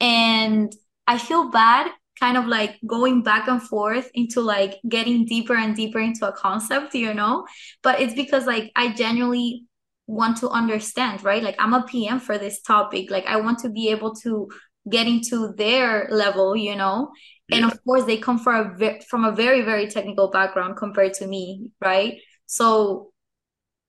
[0.00, 0.72] And
[1.06, 5.76] I feel bad kind of like going back and forth into like getting deeper and
[5.76, 7.46] deeper into a concept, you know?
[7.82, 9.64] But it's because like I genuinely
[10.06, 11.42] want to understand, right?
[11.42, 13.10] Like I'm a PM for this topic.
[13.10, 14.48] Like I want to be able to
[14.90, 17.10] get into their level, you know?
[17.52, 21.14] And of course they come from a ve- from a very very technical background compared
[21.14, 22.18] to me, right?
[22.46, 23.12] So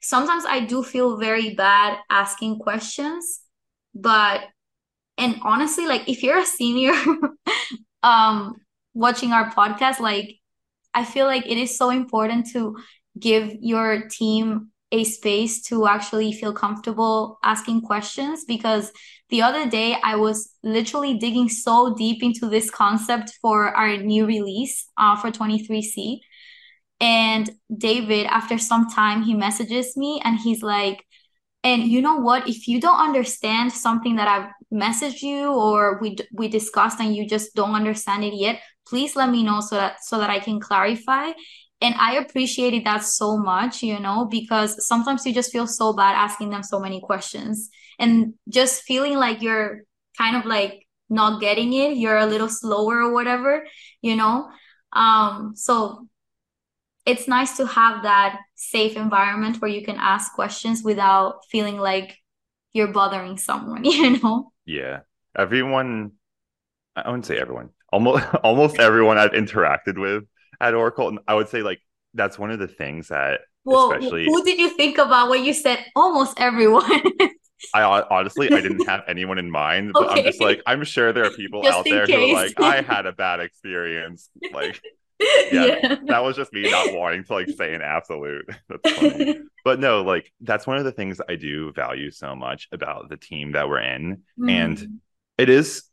[0.02, 3.42] sometimes I do feel very bad asking questions,
[3.94, 4.42] but
[5.18, 6.94] and honestly, like if you're a senior
[8.04, 8.56] um
[8.94, 10.36] watching our podcast, like
[10.94, 12.76] I feel like it is so important to
[13.20, 18.92] give your team a space to actually feel comfortable asking questions because
[19.30, 24.26] the other day I was literally digging so deep into this concept for our new
[24.26, 26.22] release uh, for 23C.
[27.00, 31.06] And David, after some time, he messages me and he's like,
[31.68, 32.48] and you know what?
[32.48, 37.28] If you don't understand something that I've messaged you or we we discussed and you
[37.28, 40.62] just don't understand it yet, please let me know so that so that I can
[40.62, 41.32] clarify.
[41.82, 46.16] And I appreciated that so much, you know, because sometimes you just feel so bad
[46.16, 49.82] asking them so many questions and just feeling like you're
[50.18, 53.68] kind of like not getting it, you're a little slower or whatever,
[54.02, 54.50] you know.
[54.94, 56.08] Um, so
[57.06, 62.18] it's nice to have that safe environment where you can ask questions without feeling like
[62.74, 64.52] you're bothering someone, you know?
[64.66, 65.00] Yeah.
[65.38, 66.14] Everyone,
[66.96, 70.24] I wouldn't say everyone, almost almost everyone I've interacted with
[70.60, 71.80] at Oracle, and I would say like
[72.14, 75.54] that's one of the things that Well, especially who did you think about when you
[75.54, 77.04] said almost everyone?
[77.74, 81.26] I honestly I didn't have anyone in mind, but I'm just like I'm sure there
[81.26, 84.30] are people Just out there who are like I had a bad experience.
[84.52, 84.82] Like
[85.52, 85.96] yeah, Yeah.
[86.08, 88.46] that was just me not wanting to like say an absolute.
[88.70, 89.40] That's funny.
[89.64, 93.18] But no, like that's one of the things I do value so much about the
[93.18, 94.22] team that we're in.
[94.48, 94.98] And Mhm.
[95.38, 95.84] it is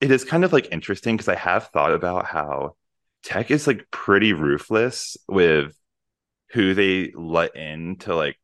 [0.00, 2.76] it is kind of like interesting because I have thought about how
[3.24, 5.74] tech is like pretty ruthless with
[6.52, 8.36] who they let in to like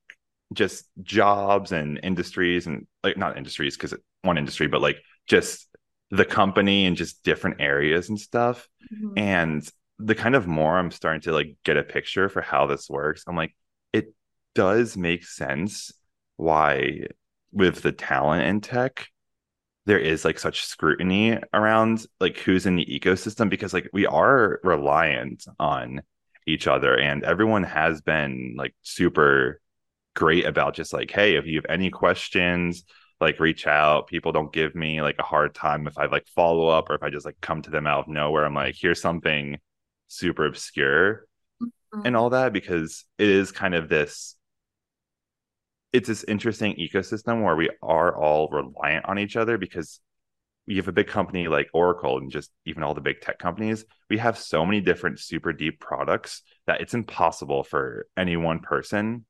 [0.52, 5.68] just jobs and industries and like not industries because one industry, but like just
[6.10, 8.68] the company and just different areas and stuff.
[8.92, 9.12] Mhm.
[9.18, 12.88] And the kind of more I'm starting to like get a picture for how this
[12.88, 13.54] works, I'm like,
[13.92, 14.12] it
[14.54, 15.92] does make sense
[16.36, 17.06] why
[17.52, 19.06] with the talent in tech
[19.86, 24.58] there is like such scrutiny around like who's in the ecosystem because like we are
[24.64, 26.02] reliant on
[26.46, 29.60] each other and everyone has been like super
[30.14, 32.84] great about just like hey if you have any questions
[33.20, 34.08] like reach out.
[34.08, 37.02] People don't give me like a hard time if i like follow up or if
[37.02, 38.44] i just like come to them out of nowhere.
[38.44, 39.58] I'm like here's something
[40.14, 41.26] super obscure
[41.62, 42.02] mm-hmm.
[42.04, 44.36] and all that because it is kind of this
[45.92, 50.00] it's this interesting ecosystem where we are all reliant on each other because
[50.66, 53.84] you have a big company like Oracle and just even all the big tech companies,
[54.10, 59.24] we have so many different super deep products that it's impossible for any one person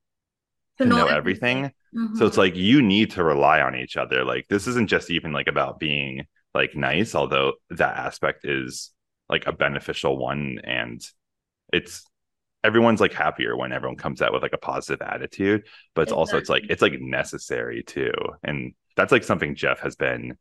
[0.78, 1.70] to, know, everything.
[1.92, 2.24] So mm-hmm.
[2.24, 4.24] it's like you need to rely on each other.
[4.24, 8.90] Like this isn't just even like about being like nice, although that aspect is
[9.28, 11.04] like a beneficial one and
[11.72, 12.04] it's
[12.64, 16.38] everyone's like happier when everyone comes out with like a positive attitude, but it's also
[16.38, 18.12] it's like it's like necessary too.
[18.42, 20.36] And that's like something Jeff has been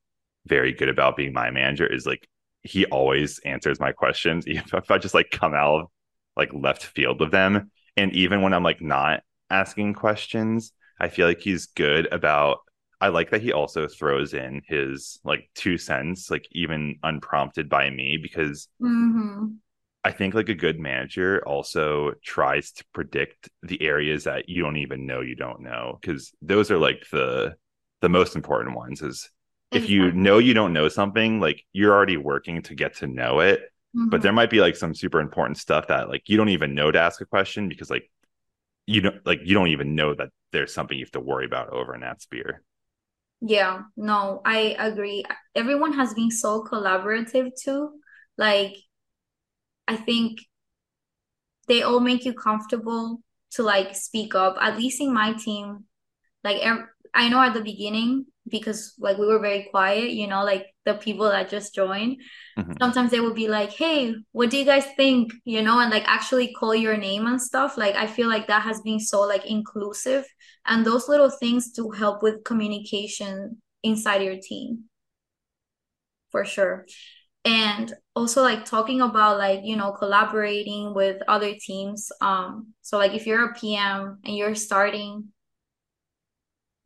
[0.46, 2.28] very good about being my manager is like
[2.62, 5.88] he always answers my questions, even if I just like come out of
[6.36, 7.72] like left field with them.
[7.98, 12.60] And even when I'm like not asking questions, I feel like he's good about
[13.04, 17.90] I like that he also throws in his like two cents, like even unprompted by
[17.92, 19.58] me, because Mm-hmm.
[20.04, 24.78] I think like a good manager also tries to predict the areas that you don't
[24.78, 27.56] even know you don't know, because those are like the
[28.02, 29.02] the most important ones.
[29.02, 29.30] Is
[29.72, 33.40] if you know you don't know something, like you're already working to get to know
[33.40, 33.62] it,
[34.12, 34.22] but Mhm.
[34.22, 37.00] there might be like some super important stuff that like you don't even know to
[37.00, 38.10] ask a question because like
[38.88, 41.70] you don't like you don't even know that there's something you have to worry about
[41.72, 42.64] over in that sphere.
[43.46, 45.24] Yeah, no, I agree.
[45.56, 48.00] Everyone has been so collaborative too.
[48.38, 48.76] Like,
[49.88, 50.40] I think
[51.68, 54.56] they all make you comfortable to like speak up.
[54.62, 55.86] At least in my team,
[56.44, 56.58] like
[57.14, 60.96] I know at the beginning because like we were very quiet, you know, like the
[60.96, 62.18] people that just joined.
[62.58, 62.78] Mhm.
[62.82, 66.04] Sometimes they would be like, "Hey, what do you guys think?" You know, and like
[66.08, 67.78] actually call your name and stuff.
[67.78, 70.26] Like I feel like that has been so like inclusive,
[70.66, 74.86] and those little things to help with communication inside your team
[76.32, 76.86] for sure.
[77.46, 82.12] And also like talking about like, you know, collaborating with other teams.
[82.22, 85.30] Um, so like if you're a PM and you're starting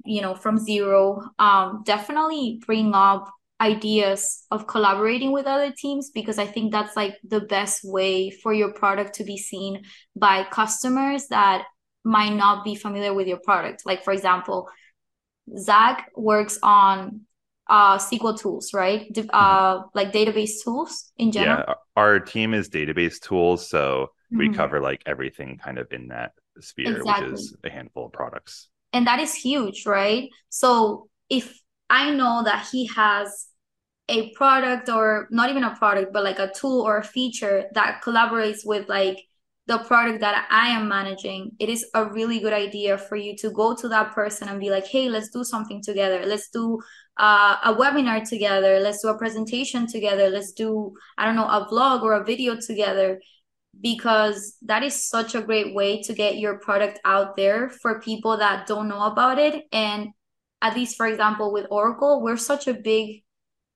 [0.07, 6.37] you know, from zero, um, definitely bring up ideas of collaborating with other teams because
[6.37, 9.83] I think that's like the best way for your product to be seen
[10.15, 11.65] by customers that
[12.03, 13.83] might not be familiar with your product.
[13.85, 14.69] Like, for example,
[15.57, 17.21] Zach works on
[17.69, 19.07] uh SQL tools, right?
[19.29, 21.59] Uh, like database tools in general.
[21.59, 24.53] Yeah, our team is database tools, so we Mhm.
[24.55, 28.69] cover like everything kind of in that sphere, which is a handful of products.
[28.97, 30.27] And that is huge, right?
[30.49, 33.45] So if I know that he has
[34.09, 38.01] a product or not even a product, but like a tool or a feature that
[38.03, 39.19] collaborates with like
[39.67, 43.51] the product that I am managing, it is a really good idea for you to
[43.51, 46.25] go to that person and be like, hey, let's do something together.
[46.25, 46.79] Let's do
[47.17, 48.79] uh, a webinar together.
[48.79, 50.31] Let's do a presentation together.
[50.31, 53.19] Let's do, I don't know, a vlog or a video together
[53.81, 58.37] because that is such a great way to get your product out there for people
[58.37, 59.65] that don't know about it.
[59.71, 60.09] And
[60.61, 63.23] at least, for example, with Oracle, we're such a big,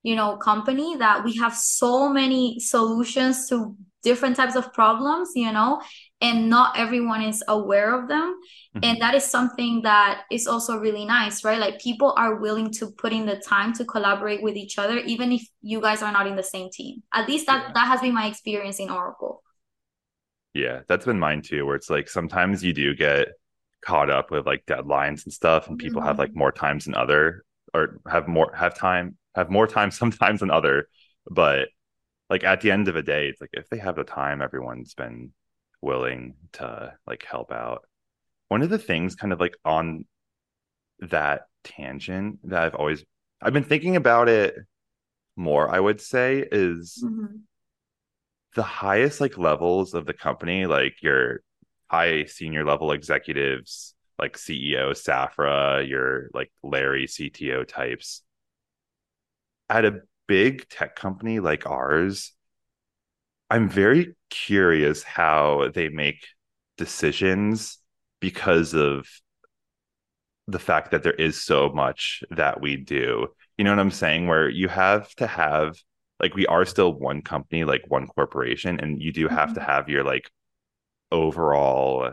[0.04, 5.52] you know, company that we have so many solutions to different types of problems, you
[5.52, 5.80] know,
[6.22, 8.36] and not everyone is aware of them.
[8.76, 8.84] Mhm.
[8.84, 11.60] And that is something that is also really nice, right?
[11.60, 15.32] Like people are willing to put in the time to collaborate with each other, even
[15.32, 17.04] if you guys are not in the same team.
[17.14, 17.74] At least that Yeah.
[17.76, 19.44] that has been my experience in Oracle.
[20.54, 23.30] Yeah, that's been mine too, where it's like sometimes you do get
[23.82, 26.36] caught up with like deadlines and stuff, and people have like Mhm.
[26.36, 30.88] more times than other, or have more have time have more time sometimes than other.
[31.30, 31.70] But
[32.30, 34.94] like at the end of the day, it's like if they have the time, everyone's
[34.96, 35.34] been
[35.82, 37.84] willing to like help out.
[38.50, 40.06] One of the things kind of like on
[41.00, 43.04] that tangent that I've always
[43.42, 44.56] I've been thinking about it
[45.38, 47.44] more, I would say, is Mhm.
[48.56, 51.42] The highest like levels of the company, like your
[51.88, 58.24] high senior level executives, like CEO, Safra, your like Larry CTO types,
[59.70, 62.34] at a big tech company like ours,
[63.50, 66.26] I'm very curious how they make
[66.78, 67.78] decisions
[68.20, 69.08] because of
[70.48, 73.28] the fact that there is so much that we do.
[73.58, 74.28] You know what I'm saying?
[74.28, 75.76] Where you have to have
[76.22, 79.66] like we are still one company, like one corporation, and you do have to Mhm.
[79.66, 80.30] have your like
[81.12, 82.12] overall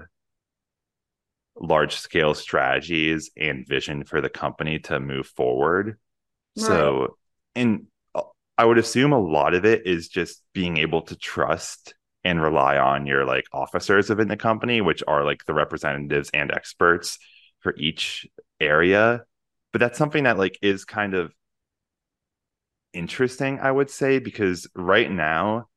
[1.61, 5.99] large scale strategies and vision for the company to move forward.
[6.57, 6.93] Right.
[6.95, 7.17] So,
[7.57, 8.23] and uh,
[8.59, 11.95] I would assume a lot of it is just being able to trust
[12.25, 16.53] and rely on your like officers within the company, which are like the representatives and
[16.53, 17.19] experts
[17.61, 18.27] for each
[18.61, 19.25] area.
[19.73, 21.33] But that's something that like is kind of
[22.99, 25.69] interesting, I would say, because right now,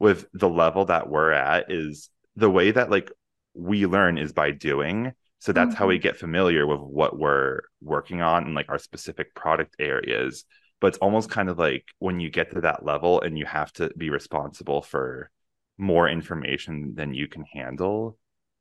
[0.00, 3.10] with the level that we're at, is the way that like
[3.54, 5.12] we learn is by doing.
[5.38, 6.02] So that's how we Mhm.
[6.02, 10.44] get familiar with what we're working on and like our specific product areas.
[10.80, 13.72] But it's almost kind of like when you get to that level and you have
[13.74, 15.30] to be responsible for
[15.78, 18.18] more information than you can handle,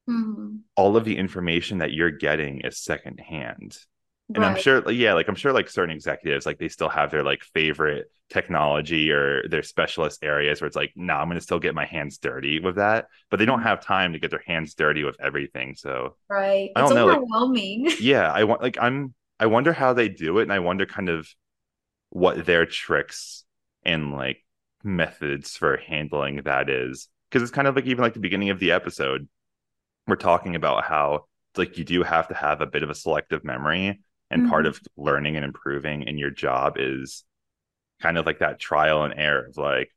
[0.07, 0.59] Mhm.
[0.75, 3.77] all of the information that you're getting is secondhand.
[4.35, 7.23] And I'm sure, yeah, like I'm sure like certain executives, like they still have their
[7.23, 11.41] like favorite technology or their specialist areas where it's like, no, nah, I'm going to
[11.43, 13.07] still get my hands dirty with that.
[13.29, 13.63] But they don't Mhm.
[13.63, 15.75] have time to get their hands dirty with everything.
[15.75, 16.71] So Right.
[16.75, 17.87] I It's don't know, like, overwhelming.
[17.97, 20.43] yeah, I want, like, I'm, I wonder how they do it.
[20.43, 21.27] And I wonder kind of
[22.09, 23.45] what their tricks
[23.83, 24.43] and like
[24.83, 28.59] methods for handling that is because it's kind of like even like the beginning of
[28.59, 29.27] the episode
[30.07, 31.25] we're talking about how
[31.57, 34.01] like you do have to have a bit of a selective memory
[34.33, 34.51] and mm-hmm.
[34.51, 37.23] part of learning and improving in your job is
[38.01, 39.89] kind of like that trial and error of like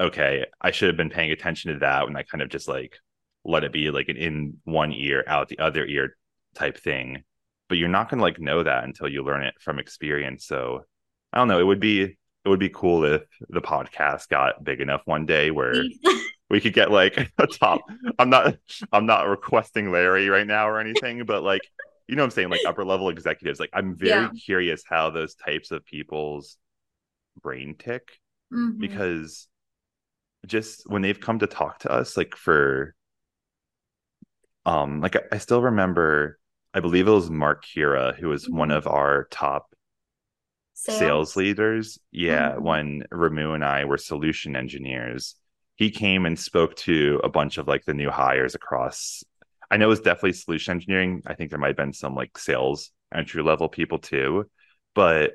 [0.00, 2.96] okay i should have been paying attention to that when i kind of just like
[3.44, 6.16] let it be like an in one ear out the other ear
[6.54, 7.24] type thing.
[7.68, 10.46] But you're not going to like know that until you learn it from experience.
[10.46, 10.84] So
[11.32, 14.80] i don't know it would be it would be cool if the podcast got big
[14.80, 15.84] enough one day where
[16.50, 17.80] we could get like a top
[18.18, 18.56] i'm not
[18.92, 21.62] i'm not requesting larry right now or anything but like
[22.08, 24.30] you know what i'm saying like upper level executives like i'm very yeah.
[24.44, 26.56] curious how those types of people's
[27.40, 28.18] brain tick
[28.52, 28.78] mm-hmm.
[28.78, 29.48] because
[30.46, 32.94] just when they've come to talk to us like for
[34.66, 36.38] um like I, I still remember
[36.74, 38.56] i believe it was mark kira who was mm-hmm.
[38.56, 39.74] one of our top
[40.74, 42.64] sales, sales leaders yeah mm-hmm.
[42.64, 45.36] when ramu and i were solution engineers
[45.76, 49.24] he came and spoke to a bunch of like the new hires across
[49.72, 52.90] i know it's definitely solution engineering i think there might have been some like sales
[53.12, 54.48] entry level people too
[54.94, 55.32] but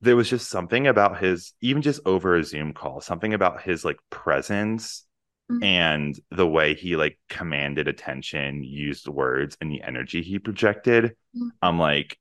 [0.00, 3.84] there was just something about his even just over a zoom call something about his
[3.84, 5.04] like presence
[5.50, 5.62] mm-hmm.
[5.62, 11.48] and the way he like commanded attention used words and the energy he projected mm-hmm.
[11.60, 12.16] i'm like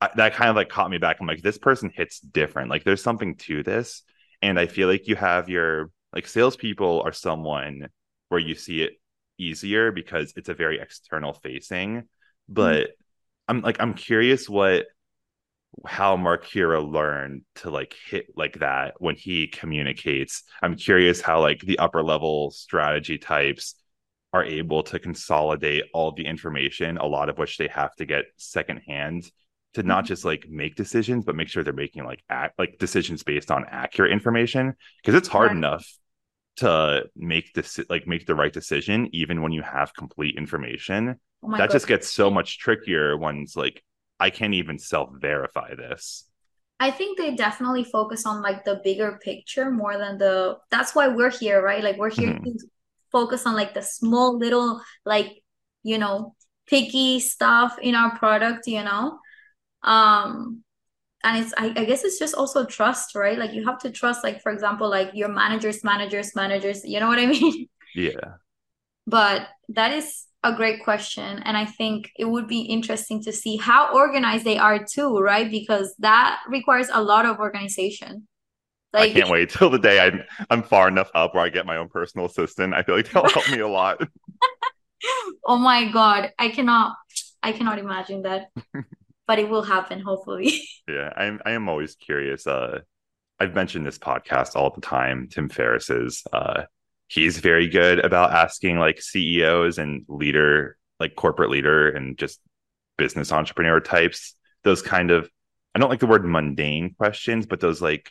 [0.00, 2.84] I, that kind of like caught me back i'm like this person hits different like
[2.84, 4.02] there's something to this
[4.42, 7.88] and i feel like you have your like salespeople are someone
[8.28, 8.92] where you see it
[9.38, 12.04] easier because it's a very external facing.
[12.48, 12.92] But mm-hmm.
[13.48, 14.86] I'm like I'm curious what
[15.86, 20.42] how Mark Kira learned to like hit like that when he communicates.
[20.62, 23.74] I'm curious how like the upper level strategy types
[24.32, 28.26] are able to consolidate all the information, a lot of which they have to get
[28.36, 29.30] secondhand
[29.74, 30.08] to not mm-hmm.
[30.08, 33.64] just like make decisions, but make sure they're making like act like decisions based on
[33.70, 34.74] accurate information.
[35.02, 35.56] Because it's hard right.
[35.56, 35.86] enough
[36.58, 41.18] to make this like make the right decision even when you have complete information.
[41.42, 41.70] Oh that God.
[41.70, 43.82] just gets so much trickier when it's like
[44.20, 46.24] I can't even self verify this.
[46.80, 51.08] I think they definitely focus on like the bigger picture more than the that's why
[51.08, 51.82] we're here, right?
[51.82, 52.44] Like we're here mm-hmm.
[52.44, 52.58] to
[53.10, 55.42] focus on like the small little like,
[55.82, 56.34] you know,
[56.66, 59.18] picky stuff in our product, you know
[59.82, 60.62] um
[61.24, 64.22] and it's I, I guess it's just also trust right like you have to trust
[64.22, 68.36] like for example like your managers managers managers you know what i mean yeah
[69.06, 73.56] but that is a great question and i think it would be interesting to see
[73.56, 78.26] how organized they are too right because that requires a lot of organization
[78.92, 81.66] like, I can't wait till the day I'm I'm far enough up where I get
[81.66, 82.72] my own personal assistant.
[82.72, 84.00] I feel like that'll help me a lot.
[85.44, 86.96] oh my god, I cannot
[87.42, 88.46] I cannot imagine that.
[89.28, 90.60] but it will happen hopefully.
[90.88, 92.48] yeah, I'm I am always curious.
[92.48, 92.80] Uh
[93.38, 95.28] I've mentioned this podcast all the time.
[95.30, 96.64] Tim Ferriss's uh
[97.06, 102.40] he's very good about asking like CEOs and leader like corporate leader and just
[102.96, 105.30] business entrepreneur types those kind of
[105.74, 108.10] I don't like the word mundane questions, but those like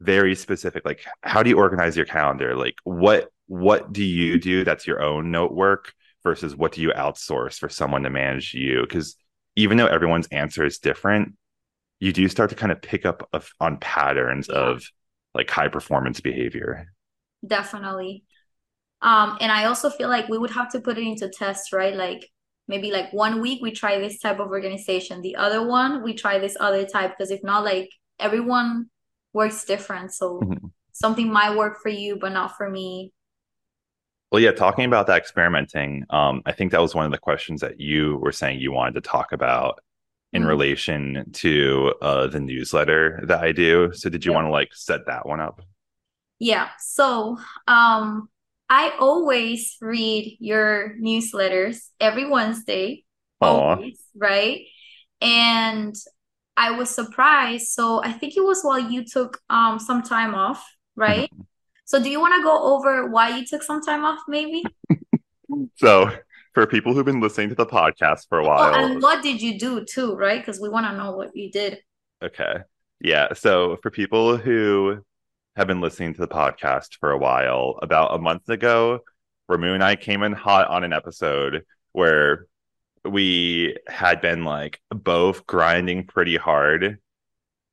[0.00, 2.56] very specific like how do you organize your calendar?
[2.56, 5.92] Like what what do you do that's your own note work
[6.22, 8.82] versus what do you outsource for someone to manage you?
[8.82, 9.16] Because
[9.56, 11.34] even though everyone's answer is different,
[12.00, 14.58] you do start to kind of pick up of, on patterns yeah.
[14.58, 14.82] of
[15.34, 16.86] like high performance behavior.
[17.46, 18.24] Definitely.
[19.00, 21.94] Um, and I also feel like we would have to put it into tests, right?
[21.94, 22.28] Like
[22.68, 26.38] maybe like one week we try this type of organization, the other one we try
[26.38, 27.12] this other type.
[27.16, 27.88] Because if not, like
[28.18, 28.86] everyone
[29.32, 30.12] works different.
[30.12, 30.66] So mm-hmm.
[30.92, 33.12] something might work for you, but not for me.
[34.32, 37.60] Well, yeah, talking about that experimenting, um, I think that was one of the questions
[37.60, 39.80] that you were saying you wanted to talk about
[40.32, 40.48] in mm-hmm.
[40.48, 43.92] relation to uh, the newsletter that I do.
[43.92, 44.36] So, did you yeah.
[44.36, 45.60] want to like set that one up?
[46.38, 46.70] Yeah.
[46.78, 48.30] So, um,
[48.70, 53.04] I always read your newsletters every Wednesday.
[53.38, 54.62] Always, right?
[55.20, 55.94] And
[56.56, 57.68] I was surprised.
[57.68, 60.66] So I think it was while you took um some time off,
[60.96, 61.28] right?
[61.30, 61.42] Mm-hmm.
[61.92, 64.64] So do you want to go over why you took some time off, maybe?
[65.76, 66.10] so
[66.54, 68.74] for people who've been listening to the podcast for a while.
[68.74, 70.40] Oh, and what did you do too, right?
[70.40, 71.80] Because we want to know what you did.
[72.24, 72.60] Okay.
[73.02, 73.34] Yeah.
[73.34, 75.04] So for people who
[75.54, 79.00] have been listening to the podcast for a while, about a month ago,
[79.50, 82.46] Ramu and I came in hot on an episode where
[83.04, 86.98] we had been like both grinding pretty hard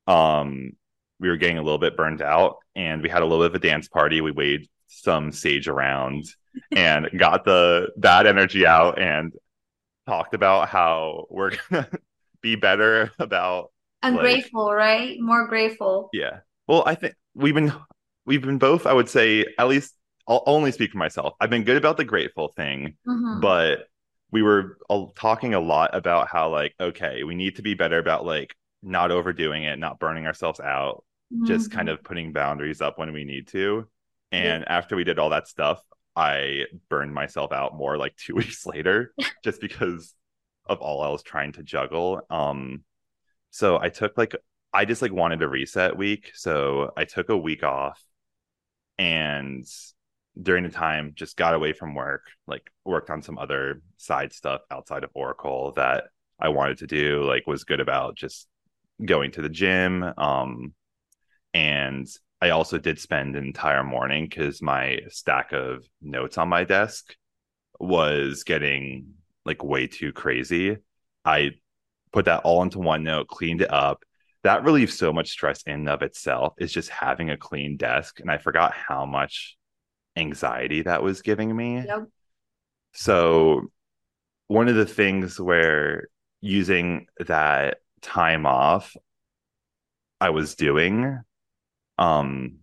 [0.06, 0.72] um
[1.20, 3.54] we were getting a little bit burned out and we had a little bit of
[3.54, 4.20] a dance party.
[4.20, 6.24] We waved some sage around
[6.72, 9.32] and got the bad energy out and
[10.06, 11.88] talked about how we're gonna
[12.42, 13.70] be better about
[14.02, 15.16] I'm like, grateful, right?
[15.20, 16.08] More grateful.
[16.12, 16.40] Yeah.
[16.66, 17.72] Well, I think we've been
[18.26, 19.94] we've been both, I would say, at least
[20.28, 21.34] I'll only speak for myself.
[21.40, 23.40] I've been good about the grateful thing, Mhm.
[23.40, 23.86] but
[24.30, 27.98] we were all talking a lot about how like, okay, we need to be better
[27.98, 31.04] about like not overdoing it, not burning ourselves out,
[31.44, 33.86] just kind of putting boundaries up when we need to.
[34.32, 35.82] And after we did all that stuff,
[36.16, 39.12] I burned myself out more like two weeks later,
[39.44, 40.14] just because
[40.66, 42.22] of all I was trying to juggle.
[42.30, 42.84] Um,
[43.50, 44.36] so I took like
[44.72, 48.00] I just like wanted a reset week, so I took a week off,
[48.98, 49.64] and
[50.40, 54.60] during the time just got away from work, like worked on some other side stuff
[54.70, 56.04] outside of Oracle that
[56.38, 57.24] I wanted to do.
[57.24, 58.46] Like was good about just
[59.04, 60.74] going to the gym, um,
[61.54, 62.08] and
[62.40, 67.14] I also did spend an entire morning because my stack of notes on my desk
[67.78, 70.78] was getting like way too crazy.
[71.24, 71.52] I
[72.12, 74.02] put that all into OneNote, cleaned it up.
[74.42, 76.54] That relieves so much stress in and of itself.
[76.58, 79.58] Is just having a clean desk, and I forgot how much
[80.16, 81.84] anxiety that was giving me.
[81.86, 82.04] Yep.
[82.92, 83.70] So
[84.46, 86.08] one of the things where
[86.40, 88.96] using that time off
[90.20, 91.20] I was doing
[92.00, 92.58] um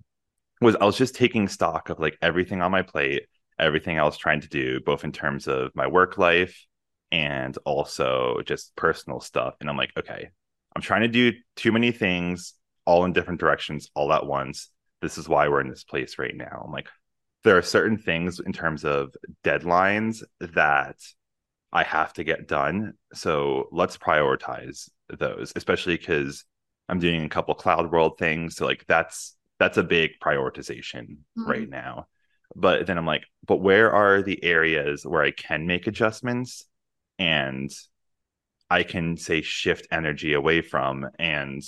[0.59, 3.27] was I was just taking stock of like everything on my plate,
[3.59, 6.65] everything I was trying to do, both in terms of my work life
[7.11, 9.55] and also just personal stuff.
[9.61, 10.29] And I'm like, okay,
[10.75, 12.53] I'm trying to do too many things
[12.85, 14.69] all in different directions all at once.
[15.01, 16.63] This is why we're in this place right now.
[16.65, 16.89] I'm like,
[17.43, 19.13] there are certain things in terms of
[19.43, 20.97] deadlines that
[21.71, 22.93] I have to get done.
[23.13, 26.45] So let's prioritize those, especially because
[26.89, 28.55] I'm doing a couple CloudWorld things.
[28.55, 31.47] So like that's that's a big prioritization Mhm.
[31.47, 32.07] right now.
[32.55, 36.65] But then I'm like, but where are the areas where I can make adjustments
[37.19, 37.71] and
[38.69, 41.61] I can say shift energy away from and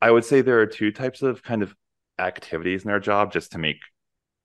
[0.00, 1.74] I would say there are two types of kind of
[2.18, 3.78] activities in our job just to make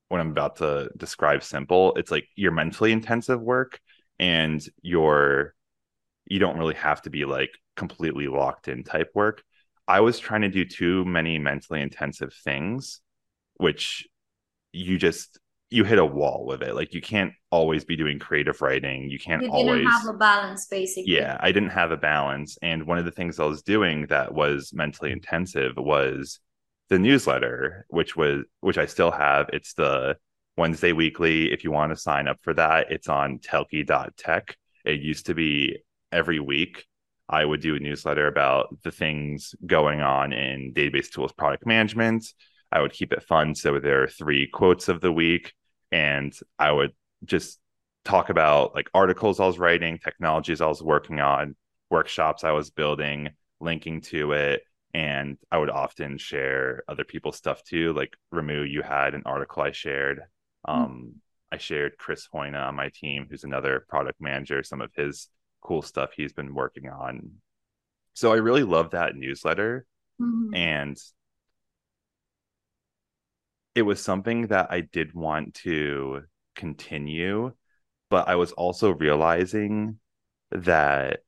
[0.09, 1.93] what I'm about to describe simple.
[1.95, 3.79] It's like your mentally intensive work
[4.19, 5.55] and your
[6.25, 9.43] you don't really have to be like completely locked in type work.
[9.87, 13.01] I was trying to do too many mentally intensive things,
[13.55, 14.07] which
[14.71, 16.75] you just you hit a wall with it.
[16.75, 19.09] Like you can't always be doing creative writing.
[19.09, 21.13] You can't You didn't always have a balance, basically.
[21.13, 22.57] yeah, I didn't have a balance.
[22.61, 26.39] And one of the things I was doing that was mentally intensive was
[26.89, 29.49] the newsletter, which was which I still have.
[29.51, 30.17] It's the
[30.57, 31.51] Wednesday weekly.
[31.51, 34.55] If you want to sign up for that, it's on talke.tech.
[34.85, 35.77] It used to be
[36.13, 36.85] every week.
[37.27, 42.25] I would do a newsletter about the things going on in database tools product management.
[42.71, 43.55] I would keep it fun.
[43.55, 45.53] So there are three quotes of the week,
[45.91, 46.91] and I would
[47.23, 47.59] just
[48.03, 51.55] talk about like articles I was writing, technologies I was working on,
[51.89, 54.63] workshops I was building, linking to it.
[54.93, 57.93] And I would often share other people's stuff too.
[57.93, 60.21] Like Ramu, you had an article I shared.
[60.65, 61.15] Um,
[61.51, 65.29] I shared Chris Hoina on my team, who's another product manager, some of his
[65.63, 67.31] cool stuff he's been working on.
[68.13, 69.85] So I really love that newsletter.
[70.19, 70.55] Mhm.
[70.55, 70.97] And
[73.75, 76.23] it was something that I did want to
[76.55, 77.53] continue,
[78.09, 79.99] but I was also realizing
[80.51, 81.21] that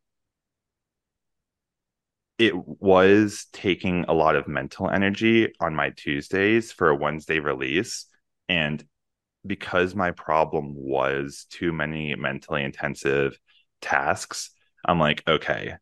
[2.38, 8.07] it was taking a lot of mental energy on my Tuesdays for a Wednesday release.
[8.49, 8.86] And
[9.45, 13.39] because my problem was too many mentally intensive
[13.82, 14.51] tasks,
[14.86, 15.76] I'm like, okay,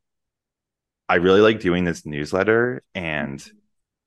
[1.10, 3.46] I really like doing this newsletter and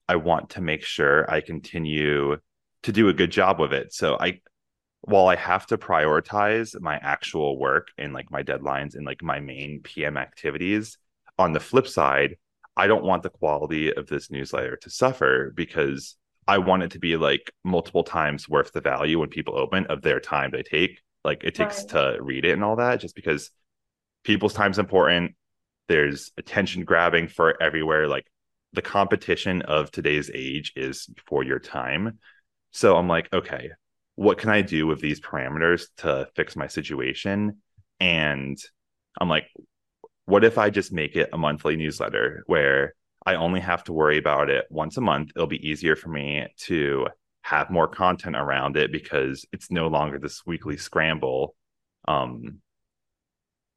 [0.08, 2.38] I want to make sure I continue
[2.84, 3.92] to do a good job with it.
[3.92, 4.40] So I
[5.02, 9.40] while I have to prioritize my actual work and like my deadlines and like my
[9.40, 10.98] main PM activities,
[11.38, 12.36] on the flip side,
[12.76, 16.16] I don't want the quality of this newsletter to suffer because
[16.48, 20.02] I want it to be like multiple times worth the value when people open of
[20.02, 21.00] their time they take.
[21.24, 21.88] Like it takes Right.
[21.90, 23.50] to read it and all that, just because
[24.26, 25.36] people's time's important.
[25.86, 28.08] There's attention grabbing for everywhere.
[28.08, 28.26] Like
[28.72, 32.18] the competition of today's age is for your time.
[32.72, 33.70] So I'm like, okay,
[34.16, 37.58] what can I do with these parameters to fix my situation?
[38.00, 38.58] And
[39.20, 39.46] I'm like,
[40.24, 44.18] what if I just make it a monthly newsletter where I only have to worry
[44.18, 45.30] about it once a month?
[45.36, 47.06] It'll be easier for me to
[47.42, 51.54] have more content around it because it's no longer this weekly scramble.
[52.08, 52.60] Um,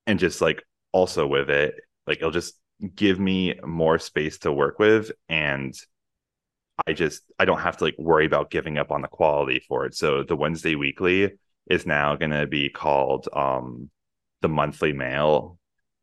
[0.10, 1.76] and just like also with it,
[2.08, 2.56] like it'll just
[2.96, 5.76] give me more space to work with and
[6.88, 9.86] I just I don't have to like worry about giving up on the quality for
[9.86, 9.94] it.
[9.94, 11.32] So the Wednesday weekly
[11.70, 13.92] is now going to be called um
[14.42, 15.60] the monthly mail.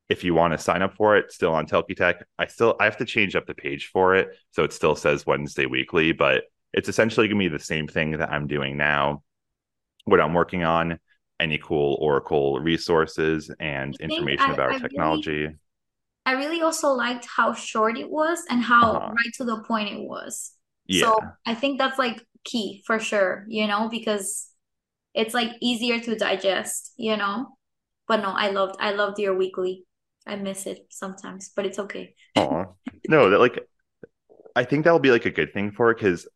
[0.08, 2.84] If you want to sign up for it, still on Talke Tech, I still I
[2.84, 6.44] have to change up the page for it, so it still says Wednesday weekly, but
[6.72, 9.24] it's essentially going to be the same thing that I'm doing now.
[10.04, 11.00] What I'm working on,
[11.40, 15.30] any cool Oracle resources and information I, about I technology.
[15.32, 15.56] Really,
[16.24, 19.08] I really also liked how short it was and how Uh-huh.
[19.08, 20.52] right to the point it was.
[20.86, 21.02] Yeah.
[21.04, 24.48] So I think that's like key for sure, you know, because
[25.14, 27.58] it's like easier to digest, you know.
[28.08, 29.84] But no, I loved I loved your weekly.
[30.26, 32.14] I miss it sometimes, but it's okay.
[32.36, 32.64] Aw.
[33.08, 33.58] No, that like
[34.56, 36.26] I think that'll be like a good thing for it because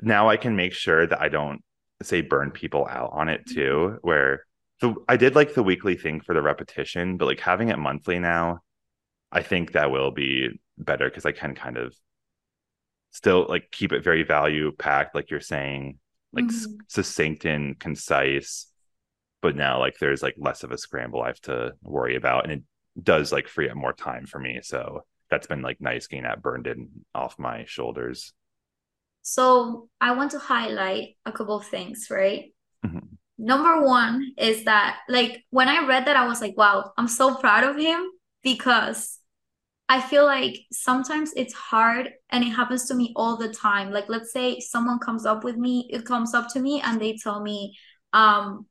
[0.00, 1.62] now I can make sure that I don't
[2.04, 3.98] say burn people out on it too.
[4.02, 4.44] Where
[4.80, 8.18] the I did like the weekly thing for the repetition, but like having it monthly
[8.18, 8.60] now,
[9.32, 11.94] I think that will be better because I can kind of
[13.10, 15.98] still like keep it very value packed, like you're saying,
[16.32, 16.80] like Mhm.
[16.88, 18.66] succinct and concise.
[19.42, 22.52] But now like there's like less of a scramble I have to worry about, and
[22.52, 22.62] it
[23.02, 24.60] does like free up more time for me.
[24.62, 28.32] So that's been like nice getting that burned in off my shoulders.
[29.24, 32.52] So I want to highlight a couple of things, right?
[32.84, 33.16] Mhm.
[33.38, 37.34] Number one is that, like, when I read that, I was like, wow, I'm so
[37.36, 38.10] proud of him
[38.42, 39.18] because
[39.88, 43.90] I feel like sometimes it's hard and it happens to me all the time.
[43.90, 47.16] Like, let's say someone comes up with me, it comes up to me and they
[47.16, 47.76] tell me,
[48.12, 48.66] um,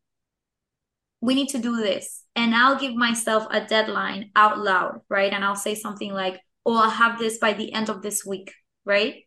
[1.19, 2.23] we need to do this.
[2.35, 5.33] And I'll give myself a deadline out loud, right?
[5.33, 8.53] And I'll say something like, oh, I'll have this by the end of this week,
[8.85, 9.23] right?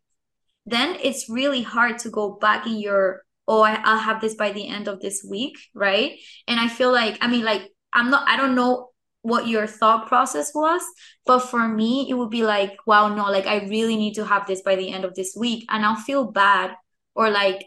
[0.67, 4.53] Then it's really hard to go back in your, oh, I, I'll have this by
[4.53, 6.19] the end of this week, right?
[6.49, 8.91] And I feel like, I mean, like, I'm not, I don't know
[9.23, 10.83] what your thought process was,
[11.25, 14.47] but for me, it would be like, wow, no, like, I really need to have
[14.47, 15.64] this by the end of this week.
[15.71, 16.75] And I'll feel bad
[17.14, 17.67] or like,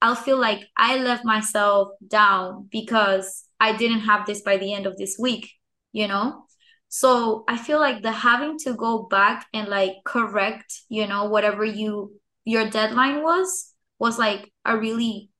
[0.00, 4.86] I'll feel like I left myself down because I didn't have this by the end
[4.86, 5.50] of this week,
[5.92, 6.44] you know?
[6.88, 11.64] So I feel like the having to go back and like correct, you know, whatever
[11.64, 12.12] you
[12.46, 15.30] your deadline was was like a really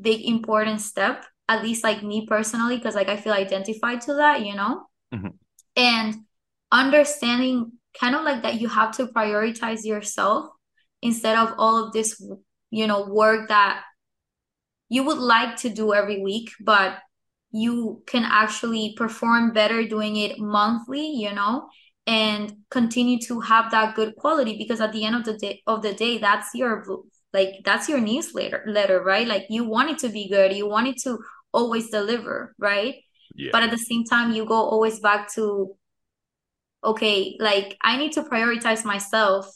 [0.00, 4.44] big important step, at least like me personally, because like I feel identified to that,
[4.46, 4.86] you know?
[5.12, 5.38] Mhm.
[5.76, 6.26] And
[6.70, 10.50] understanding kind of like that you have to prioritize yourself
[11.00, 12.22] instead of all of this,
[12.70, 13.82] you know, work that
[14.88, 16.98] you would like to do every week, but
[17.50, 21.68] you can actually perform better doing it monthly, you know,
[22.06, 25.82] and continue to have that good quality because at the end of the day of
[25.82, 26.84] the day, that's your
[27.32, 29.26] like that's your newsletter letter, right?
[29.26, 31.18] Like you want it to be good, you want it to
[31.52, 32.96] always deliver, right?
[33.34, 33.50] Yeah.
[33.52, 35.74] But at the same time, you go always back to
[36.84, 39.46] okay, like I need to prioritize myself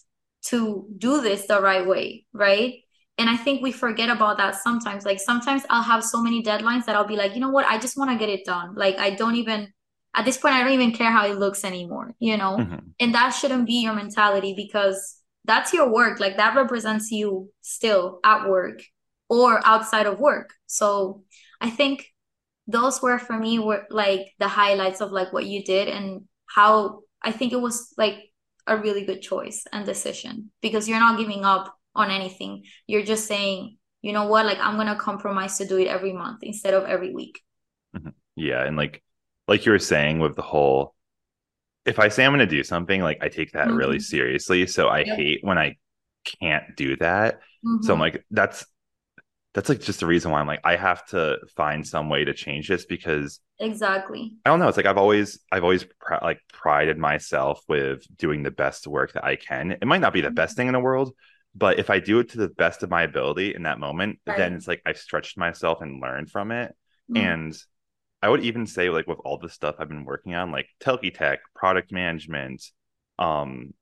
[0.46, 2.74] to do this the right way, right?
[3.18, 5.04] And I think we forget about that sometimes.
[5.04, 7.66] Like sometimes I'll have so many deadlines that I'll be like, you know what?
[7.66, 8.74] I just want to get it done.
[8.74, 9.72] Like I don't even
[10.16, 12.56] at this point I don't even care how it looks anymore, you know?
[12.56, 12.94] Mhm.
[12.98, 16.18] And that shouldn't be your mentality because that's your work.
[16.20, 18.82] Like that represents you still at work
[19.28, 20.54] or outside of work.
[20.66, 21.22] So
[21.60, 22.06] I think
[22.66, 27.02] those were for me were like the highlights of like what you did and how
[27.22, 28.16] I think it was like
[28.66, 32.64] a really good choice and decision because you're not giving up on anything.
[32.86, 36.42] You're just saying, you know what, like I'm gonna compromise to do it every month
[36.42, 37.40] instead of every week.
[38.36, 39.02] Yeah, and like
[39.48, 40.94] like you were saying with the whole
[41.84, 44.02] if I say I'm going to do something, like I take that really Mhm.
[44.02, 44.66] seriously.
[44.66, 45.16] So I Yep.
[45.16, 45.76] hate when I
[46.24, 47.40] can't do that.
[47.80, 48.00] So I'm Mhm.
[48.00, 48.66] like that's
[49.54, 52.34] that's like just the reason why I'm like I have to find some way to
[52.34, 54.34] change this because exactly.
[54.44, 54.68] I don't know.
[54.68, 59.12] It's like I've always I've always pr- like prided myself with doing the best work
[59.14, 59.72] that I can.
[59.72, 61.14] It might not be the best thing in the world,
[61.54, 64.36] but if I do it to the best of my ability in that moment, Right.
[64.36, 66.74] then it's like I've stretched myself and learned from it.
[67.08, 67.16] Mhm.
[67.18, 67.58] And
[68.22, 71.14] I would even say like with all the stuff I've been working on, like Talke
[71.14, 72.62] Tech, product management,
[73.18, 73.74] um,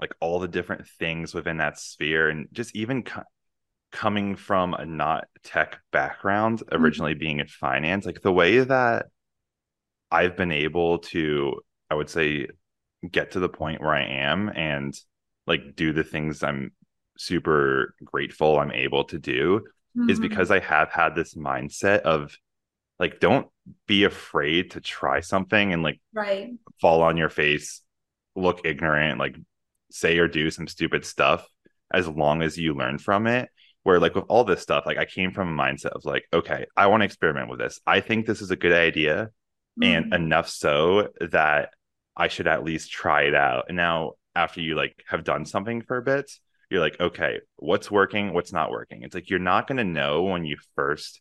[0.00, 3.22] like all the different things within that sphere, and just even co-
[3.92, 9.06] coming from a not tech background, originally being in finance, like the way that
[10.10, 11.60] I've been able to,
[11.90, 12.48] I would say,
[13.10, 14.94] get to the point where I am and
[15.46, 16.72] like do the things I'm
[17.18, 19.62] super grateful I'm able to do
[20.08, 20.22] is Mhm.
[20.22, 22.36] because I have had this mindset of
[23.02, 23.48] like don't
[23.88, 26.54] be afraid to try something and like right.
[26.80, 27.82] fall on your face,
[28.36, 29.36] look ignorant, like
[29.90, 31.44] say or do some stupid stuff
[31.92, 33.50] as long as you learn from it.
[33.82, 36.64] Where like with all this stuff, like I came from a mindset of like, okay,
[36.76, 37.80] I want to experiment with this.
[37.84, 39.30] I think this is a good idea
[39.82, 40.14] and Mhm.
[40.14, 41.70] enough so that
[42.16, 43.64] I should at least try it out.
[43.66, 46.30] And now after you like have done something for a bit,
[46.70, 49.02] you're like, okay, what's working, what's not working.
[49.02, 51.20] It's like you're not going to know when you first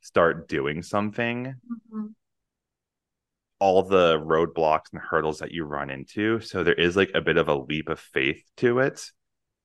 [0.00, 1.54] start doing something
[1.92, 2.14] Mhm.
[3.58, 6.40] all the roadblocks and hurdles that you run into.
[6.40, 8.94] So there is like a bit of a leap of faith to it.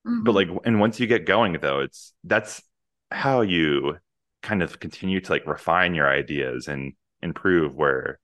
[0.06, 0.24] mm-hmm.
[0.24, 2.62] but like and once you get going though it's that's
[3.10, 3.98] how you
[4.44, 8.20] kind of continue to like refine your ideas and improve where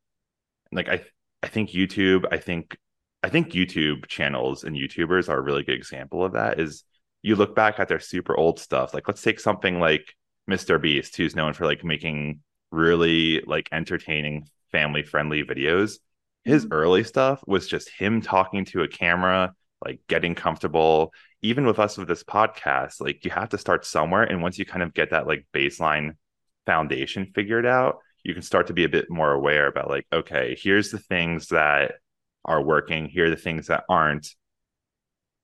[0.72, 1.02] like i
[1.42, 2.78] i think youtube i think
[3.24, 6.84] i think youtube channels and youtubers are a really good example of that is
[7.24, 10.14] you look back at their super old stuff like let's take something like
[10.50, 12.40] mr beast who's known for like making
[12.72, 15.96] really like entertaining family friendly videos.
[16.44, 16.74] His mm-hmm.
[16.74, 21.12] early stuff was just him talking to a camera like getting comfortable.
[21.42, 24.66] Even with us with this podcast like you have to start somewhere and once you
[24.66, 26.12] kind of get that like baseline
[26.68, 30.56] foundation figured out you can start to be a bit more aware about like okay
[30.62, 31.94] here's the things that
[32.46, 34.28] are working here are the things that aren't.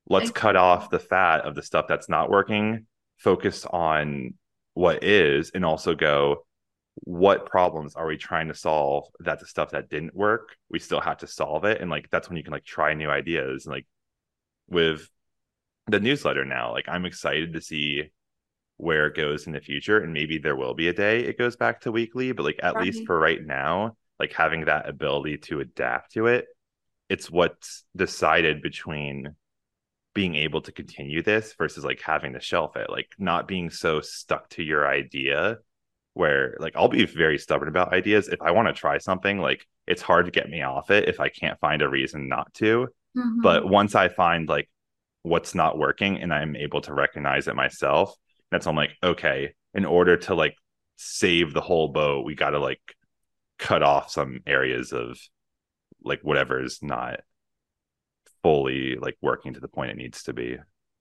[0.09, 2.85] Let's cut off the fat of the stuff that's not working.
[3.17, 4.35] Focus on
[4.77, 6.45] what is and also go
[6.97, 11.01] what problems are we trying to solve that the stuff that didn't work we still
[11.01, 11.81] have to solve it.
[11.81, 13.65] And like that's when you can like try new ideas.
[13.65, 13.87] And like
[14.69, 15.09] with
[15.87, 18.03] the newsletter now like i'm excited to see
[18.75, 19.99] where it goes in the future.
[19.99, 22.75] And maybe there will be a day it goes back to weekly but like at
[22.75, 22.85] right.
[22.85, 26.45] least for right now like having that ability to adapt to it
[27.09, 29.33] it's what's decided between
[30.17, 34.01] being able to continue this versus like having to shelf it like not being so
[34.01, 35.57] stuck to your idea
[36.13, 39.65] where like I'll be very stubborn about ideas if I want to try something like
[39.85, 42.87] it's hard to get me off it if I can't find a reason not to
[43.15, 43.41] mm-hmm.
[43.41, 44.69] but once I find like
[45.21, 48.15] what's not working and I'm able to recognize it myself
[48.51, 50.55] that's I'm like, okay, in order to like
[50.95, 52.81] save the whole boat, we got to like
[53.59, 55.19] cut off some areas of
[56.03, 57.21] like whatever is not
[58.47, 60.57] fully like working to the point it needs to be.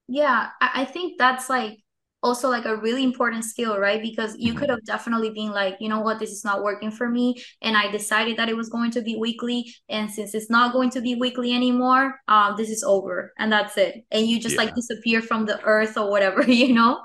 [0.09, 1.79] Yeah, I think that's like
[2.21, 4.03] also like a really important skill, right?
[4.03, 4.59] Because you mm-hmm.
[4.59, 7.37] could have definitely been like, you know what, this is not working for me.
[7.63, 9.73] And I decided that it was going to be weekly.
[9.89, 13.77] And since it's not going to be weekly anymore, um, this is over and that's
[13.77, 14.05] it.
[14.11, 14.63] And you just yeah.
[14.63, 17.01] like disappear from the earth or whatever, you know?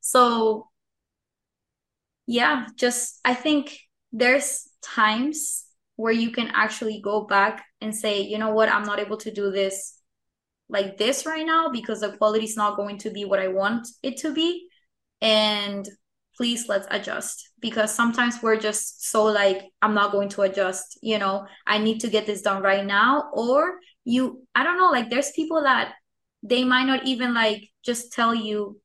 [0.00, 0.68] So
[2.26, 3.78] yeah, just I think
[4.12, 5.64] there's times
[5.96, 9.32] where you can actually go back and say, you know what, I'm not able to
[9.32, 9.94] do this
[10.68, 13.88] like this right now because the quality is not going to be what I want
[14.02, 14.68] it to be.
[15.20, 15.88] And
[16.38, 21.18] please let's adjust because sometimes we're just so like i'm not going to adjust you
[21.18, 25.10] know i need to get this done right now or you i don't know like
[25.10, 25.92] there's people that
[26.44, 28.80] they might not even like just tell you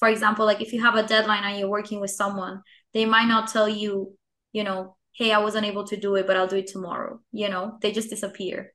[0.00, 2.60] for example like if you have a deadline and you're working with someone
[2.92, 4.12] they might not tell you
[4.52, 7.48] you know hey i wasn't able to do it but i'll do it tomorrow you
[7.48, 8.72] know they just disappear.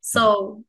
[0.00, 0.64] So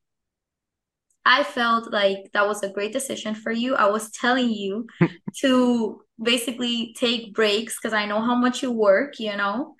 [1.25, 3.75] i felt like that was a great decision for you.
[3.75, 4.87] I was telling you
[5.41, 9.75] to basically take breaks because i know how much you work you know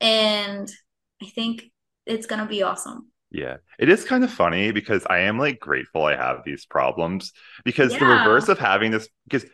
[0.00, 0.68] and
[1.22, 1.70] i think
[2.08, 3.10] it's gonna be awesome.
[3.30, 7.32] Yeah, it is kind of funny because I am like grateful I have these problems
[7.64, 7.98] because yeah.
[7.98, 9.44] the reverse of having this because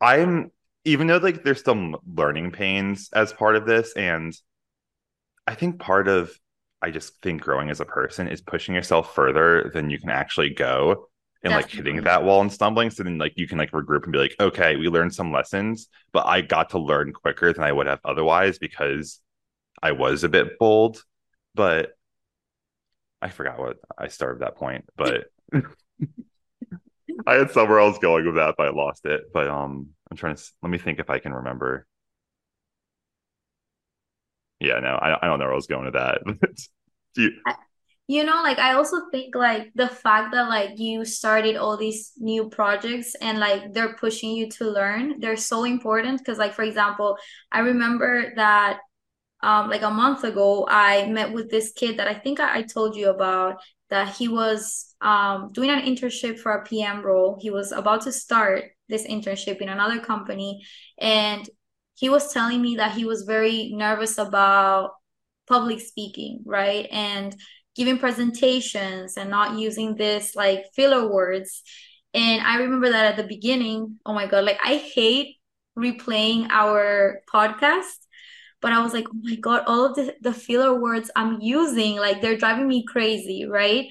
[0.00, 0.50] I'm
[0.86, 4.32] even though like there's some learning pains as part of this, and
[5.46, 6.32] I think part of
[6.80, 10.50] I just think growing as a person is pushing yourself further than you can actually
[10.50, 11.08] go
[11.42, 11.62] and Definitely.
[11.62, 12.90] like hitting that wall and stumbling.
[12.90, 15.88] So then like you can like regroup and be like, okay, we learned some lessons,
[16.12, 19.20] but I got to learn quicker than I would have otherwise because
[19.82, 21.02] I was a bit bold.
[21.56, 21.90] But
[23.20, 25.24] I forgot what I started that point, but
[27.26, 29.32] I had somewhere else going with that, but I lost it.
[29.32, 31.86] But um, I'm trying to let me think if I can remember.
[34.60, 36.22] Yeah, no, I, I don't know where I was going with that.
[37.16, 37.32] you...
[38.08, 42.12] you know, like I also think like the fact that like you started all these
[42.18, 46.18] new projects and like they're pushing you to learn, they're so important.
[46.18, 47.18] Because like for example,
[47.52, 48.78] I remember that
[49.42, 52.62] um like a month ago I met with this kid that I think I, I
[52.62, 57.38] told you about that he was um, doing an internship for a PM role.
[57.40, 60.62] He was about to start this internship in another company.
[60.98, 61.48] And
[61.94, 64.92] he was telling me that he was very nervous about
[65.48, 66.86] public speaking, right?
[66.90, 67.34] And
[67.74, 71.62] giving presentations and not using this like filler words.
[72.14, 75.36] And I remember that at the beginning, oh my God, like I hate
[75.78, 78.06] replaying our podcast
[78.62, 81.96] but I was like, oh my God, all of the, the filler words I'm using,
[81.96, 83.86] like they're driving me crazy, right?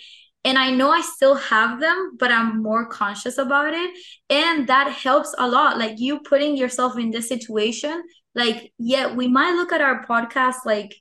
[0.45, 3.97] And I know I still have them, but I'm more conscious about it.
[4.29, 5.79] And that helps a lot.
[5.79, 8.03] Like you putting yourself in this situation,
[8.35, 10.93] like, yeah, we might look at our podcast like,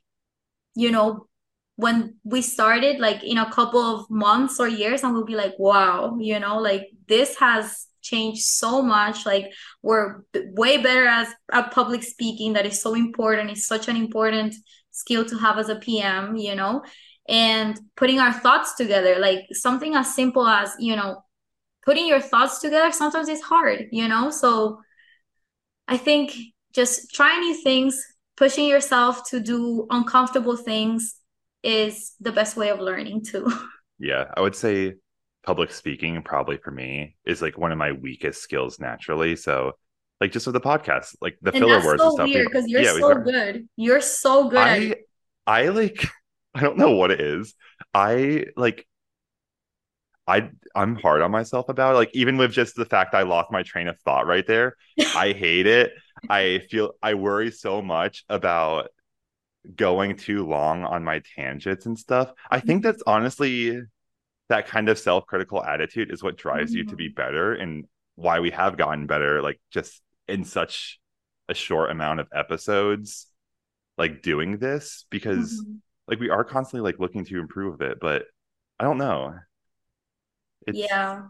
[0.75, 1.27] you know,
[1.75, 5.53] when we started, like in a couple of months or years, and we'll be like,
[5.59, 10.21] wow, you know, like this has changed so much like we're
[10.51, 14.53] way better as at public speaking that is so important it's such an important
[14.91, 16.83] skill to have as a pm you know
[17.27, 21.23] and putting our thoughts together like something as simple as you know
[21.85, 24.31] putting your thoughts together sometimes it's hard, you know?
[24.31, 24.79] So
[25.87, 26.35] I think
[26.73, 28.03] just trying new things,
[28.35, 31.15] pushing yourself to do uncomfortable things
[31.63, 33.47] is the best way of learning too.
[33.97, 34.95] Yeah, I would say
[35.45, 39.37] public speaking probably for me is like one of my weakest skills naturally.
[39.37, 39.71] So
[40.19, 42.45] like just with the podcast, like the and filler words so and stuff.
[42.45, 43.69] because you're yeah, so good.
[43.77, 44.95] You're so good at I.
[45.47, 46.05] I like
[46.55, 47.53] I don't know what it is.
[47.93, 48.87] I like
[50.27, 51.97] I I'm hard on myself about it.
[51.97, 54.75] Like even with just the fact I lost my train of thought right there.
[55.15, 55.93] I hate it.
[56.29, 58.89] I feel I worry so much about
[59.75, 62.31] going too long on my tangents and stuff.
[62.51, 63.81] I think that's honestly
[64.49, 67.85] that kind of self-critical attitude is what drives you to be better and
[68.15, 70.99] why we have gotten better like just in such
[71.49, 73.27] a short amount of episodes
[73.97, 75.81] like doing this because Mhm.
[76.07, 78.23] Like we are constantly like looking to improve it but
[78.79, 79.33] i don't know
[80.67, 81.23] it's Yeah.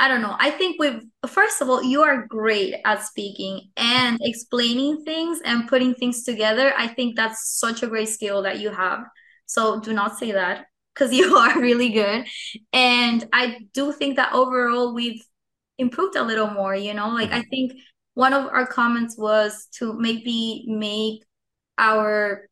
[0.00, 0.36] I don't know.
[0.38, 5.66] I think we've, first of all, you are great at speaking and explaining things and
[5.66, 6.72] putting things together.
[6.78, 9.00] I think that's such a great skill that you have.
[9.46, 12.26] So do not say that because you are really good.
[12.72, 15.20] And I do think that overall we've
[15.78, 17.08] improved a little more, you know?
[17.08, 17.50] Like I mm-hmm.
[17.50, 17.72] think
[18.14, 21.24] one of our comments was to maybe make
[21.76, 22.47] our,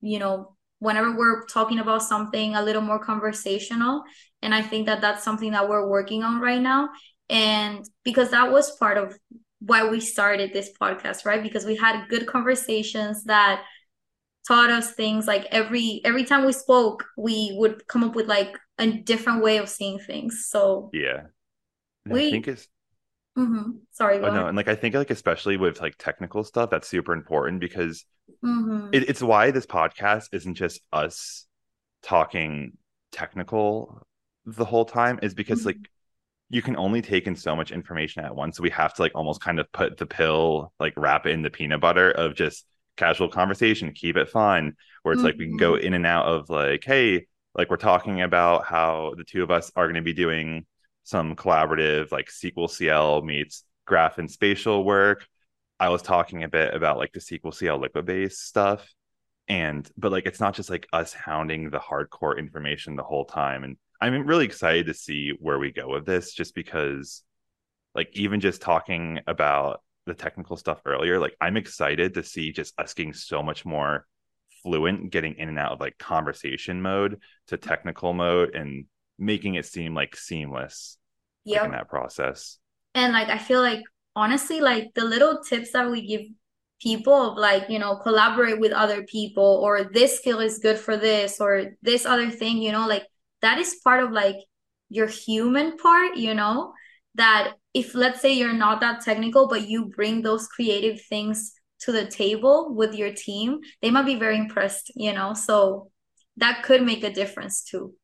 [0.00, 4.02] you know, whenever we're talking about something a little more conversational.
[4.42, 6.90] And I think that that's something that we're working on right now.
[7.28, 9.18] And because that was part of
[9.60, 11.42] why we started this podcast, right?
[11.42, 13.64] Because we had good conversations that
[14.46, 18.56] taught us things like every every time we spoke, we would come up with like
[18.78, 20.46] a different way of seeing things.
[20.48, 21.24] So, yeah
[22.04, 22.68] And We- i think it's
[23.36, 23.80] mhm.
[23.92, 27.12] sorry, oh no and like i think like especially with like technical stuff that's super
[27.12, 28.04] important because
[28.44, 28.94] Mhm.
[28.94, 31.46] it, it's why this podcast isn't just us
[32.02, 32.76] talking
[33.12, 34.06] technical
[34.46, 35.66] the whole time is because Mhm.
[35.66, 35.90] like
[36.50, 39.12] you can only take in so much information at once so we have to like
[39.14, 42.64] almost kind of put the pill like wrap it in the peanut butter of just
[42.96, 46.48] casual conversation keep it fun where it's like we can go in and out of
[46.50, 50.12] like hey like we're talking about how the two of us are going to be
[50.12, 50.64] doing
[51.04, 55.26] some collaborative like SQLcl meets graph and spatial work
[55.80, 58.86] I was talking a bit about like the SQL CL Liquibase stuff.
[59.48, 63.64] And but like it's not just like us hounding the hardcore information the whole time.
[63.64, 67.22] And I'm really excited to see where we go with this just because
[67.94, 72.78] like even just talking about the technical stuff earlier, like I'm excited to see just
[72.78, 74.06] us getting so much more
[74.62, 78.86] fluent getting in and out of like conversation mode to technical mode and
[79.18, 80.98] making it seem like seamless
[81.44, 81.64] Yep.
[81.64, 82.58] in that process.
[82.94, 83.82] And like I feel like
[84.18, 86.22] honestly, like the little tips that we give
[86.82, 90.96] people of like, you know, collaborate with other people or this skill is good for
[90.96, 93.06] this or this other thing, you know, like
[93.42, 94.36] that is part of like
[94.88, 96.72] your human part, you know,
[97.14, 101.92] that if let's say you're not that technical, but you bring those creative things to
[101.92, 105.32] the table with your team, they might be very impressed, you know.
[105.34, 105.90] So
[106.38, 107.94] that could make a difference too.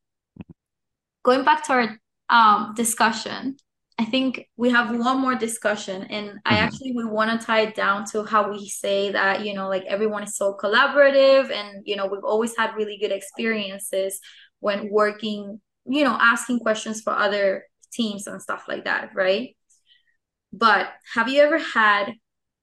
[1.23, 1.99] Going back to our
[2.29, 3.57] um discussion,
[3.97, 6.57] I think we have one more discussion, and I Mhm.
[6.57, 9.85] actually we want to tie it down to how we say that, you know, like
[9.85, 14.19] everyone is so collaborative, and you know, we've always had really good experiences
[14.59, 19.55] when working, you know, asking questions for other teams and stuff like that, right?
[20.53, 22.13] But have you ever had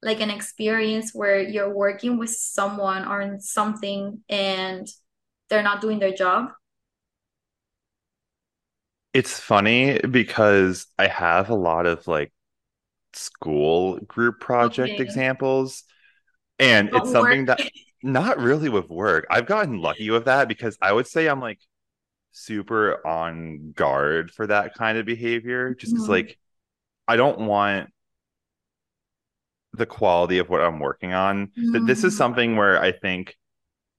[0.03, 4.87] like an experience where you're working with someone or in something and
[5.51, 6.51] they're not doing their job?
[9.15, 12.33] It's funny because I have a lot of like
[13.15, 15.01] school group project Okay.
[15.01, 15.85] examples,
[16.59, 17.47] and Don't it's something work.
[17.47, 17.63] that
[18.03, 19.27] not really with work.
[19.31, 21.61] I've gotten lucky with that because I would say I'm like
[22.33, 26.09] super on guard for that kind of behavior just because Mhm.
[26.09, 26.39] like
[27.09, 27.91] I don't want
[29.75, 31.51] the quality of what I'm working on.
[31.73, 32.17] Th- This is Mhm.
[32.17, 33.37] something where I think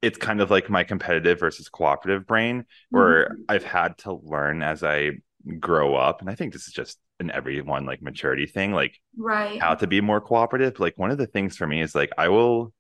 [0.04, 3.46] it's kind of like my competitive versus cooperative brain where Mhm.
[3.50, 5.14] I've had to learn as I
[5.60, 6.22] grow up.
[6.22, 9.60] And I think this is just an everyone like maturity thing, like Right.
[9.62, 10.80] how to be more cooperative.
[10.80, 12.74] Like one of the things for me is like I will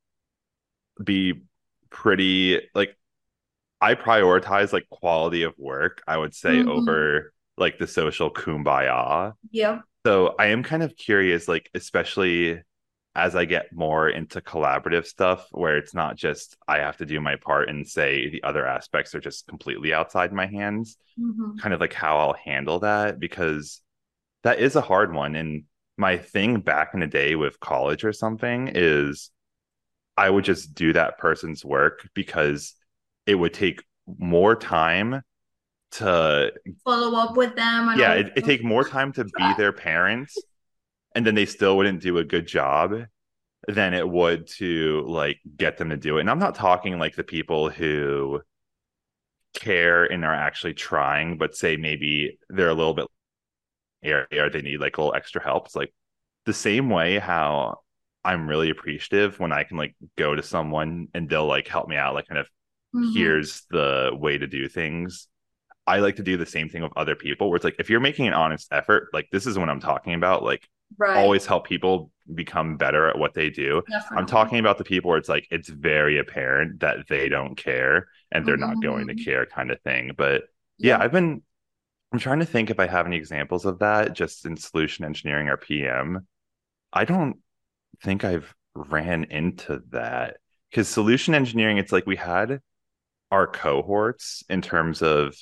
[1.04, 1.42] be
[1.90, 2.98] pretty like
[3.82, 6.68] I prioritize like quality of work, I would say, Mhm.
[6.68, 9.34] over like the social kumbaya.
[9.52, 12.62] yeah So I am kind of curious, like, especially
[13.16, 17.22] as I get more into collaborative stuff where it's not just I have to do
[17.22, 21.58] my part and say the other aspects are just completely outside my hands, Mhm.
[21.62, 23.82] kind of like how I'll handle that because
[24.44, 25.36] that is a hard one.
[25.36, 25.66] And
[25.98, 29.32] my thing back in the day with college or something is
[30.18, 32.76] I would just do that person's work because
[33.26, 33.84] it would take
[34.20, 35.22] more time
[35.94, 36.54] to
[36.84, 40.46] follow up with them yeah it, it take more time to be their parents
[41.16, 42.94] and then they still wouldn't do a good job
[43.68, 47.16] than it would to like get them to do it and i'm not talking like
[47.16, 48.42] the people who
[49.54, 53.06] care and are actually trying but say maybe they're a little bit
[54.04, 55.94] area or they need like a little extra help it's like
[56.46, 57.78] the same way how
[58.26, 61.96] i'm really appreciative when i can like go to someone and they'll like help me
[61.98, 62.48] out like kind of
[62.94, 63.14] Mhm.
[63.14, 65.28] here's the way to do things.
[65.88, 68.00] I like to do the same thing with other people where it's like if you're
[68.02, 70.68] making an honest effort, like this is what I'm talking about, like
[70.98, 73.82] right always help people become better at what they do.
[74.12, 78.08] I'm talking about the people where it's like it's very apparent that they don't care
[78.32, 79.24] and they're not going to Mhm.
[79.26, 80.12] care kind of thing.
[80.18, 80.44] But
[80.78, 81.42] yeah, I've been
[82.12, 85.50] I'm trying to think if I have any examples of that just in solution engineering
[85.50, 86.28] or PM.
[86.94, 87.38] I don't
[88.04, 90.38] think I've ran into that
[90.70, 92.62] because solution engineering, it's like we had
[93.32, 95.36] our cohorts in terms of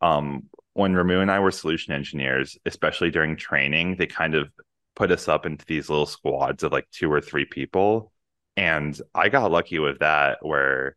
[0.00, 0.44] um
[0.74, 4.50] when Ramu and I were solution engineers, especially during training, they kind of
[4.96, 8.12] put us up into these little squads of like two or three people.
[8.56, 10.96] And I got lucky with that where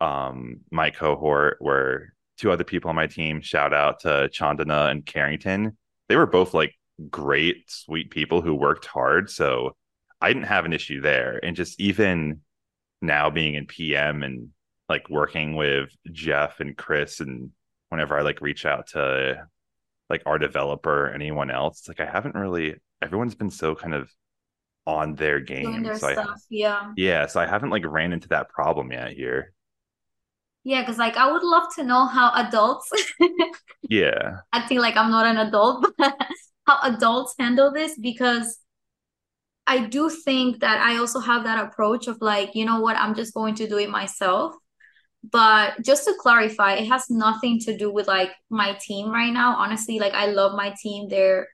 [0.00, 5.04] um my cohort were two other people on my team, shout out to Chandana and
[5.04, 5.76] Carrington.
[6.08, 6.74] They were both like
[7.10, 9.30] great, sweet people who worked hard.
[9.30, 9.76] So
[10.20, 11.38] I didn't have an issue there.
[11.42, 12.40] And just even
[13.02, 14.48] now being in PM and
[14.88, 17.50] like working with Jeff and Chris and
[17.90, 19.46] whenever I like reach out to
[20.10, 24.10] like our developer or anyone else, like I haven't really everyone's been so kind of
[24.86, 25.84] on their game.
[25.84, 26.18] their So I
[26.50, 29.52] yeah yeah, so I haven't like ran into that problem yet here.
[30.64, 32.90] yeah because like I would love to know how adults
[33.88, 34.42] Yeah.
[34.52, 36.14] I acting like I'm not an adult but
[36.66, 38.58] how adults handle this because
[39.66, 43.14] I do think that I also have that approach of like you know what I'm
[43.14, 44.54] just going to do it myself
[45.22, 49.56] but just to clarify it has nothing to do with like my team right now.
[49.56, 51.08] Honestly like I love my team.
[51.08, 51.48] They're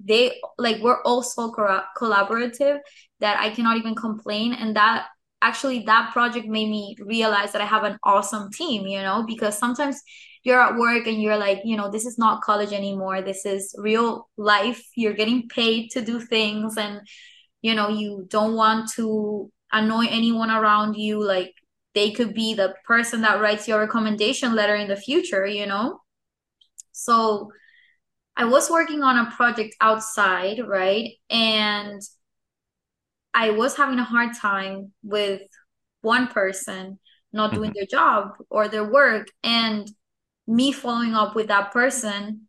[0.00, 2.78] they like we're all so collaborative
[3.20, 4.52] that I cannot even complain.
[4.52, 5.06] And that
[5.42, 9.58] actually that project made me realize that I have an awesome team you know because
[9.58, 10.00] sometimes
[10.42, 13.22] you're at work and you're like you know this is not college anymore.
[13.22, 14.82] This is real life.
[14.96, 17.00] You're getting paid to do things and
[17.62, 21.22] you know you don't want to annoy anyone around you.
[21.22, 21.54] Like
[21.94, 26.00] they could be the person that writes your recommendation letter in the future you know
[26.92, 27.50] so
[28.36, 31.12] I was working on a project outside, right?
[31.30, 32.00] And
[33.32, 35.42] I was having a hard time with
[36.02, 36.98] one person
[37.32, 37.74] not doing Mhm.
[37.74, 39.88] their job or their work and
[40.46, 42.48] me following up with that person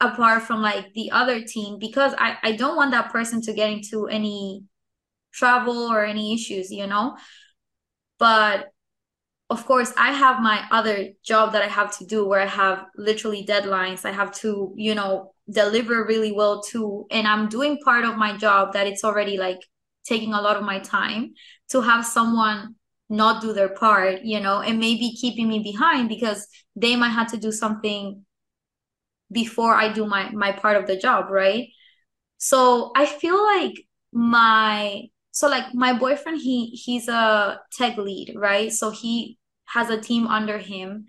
[0.00, 3.70] apart from like the other team because I, I don't want that person to get
[3.70, 4.64] into any
[5.32, 7.16] trouble or any issues, you know?
[8.18, 8.68] But
[9.48, 12.86] of course, I have my other job that I have to do where I have
[12.96, 14.04] literally deadlines.
[14.04, 17.06] I have to, you know, deliver really well too.
[17.10, 19.60] And I'm doing part of my job that it's already like
[20.04, 21.34] taking a lot of my time
[21.70, 22.74] to have someone
[23.08, 27.30] not do their part, you know, and maybe keeping me behind because they might have
[27.30, 28.24] to do something
[29.32, 31.68] before I do my my part of the job, right?
[32.38, 33.74] So I feel like
[34.12, 35.04] my
[35.36, 38.72] so like my boyfriend he he's a tech lead, right?
[38.72, 41.06] So he has a team under him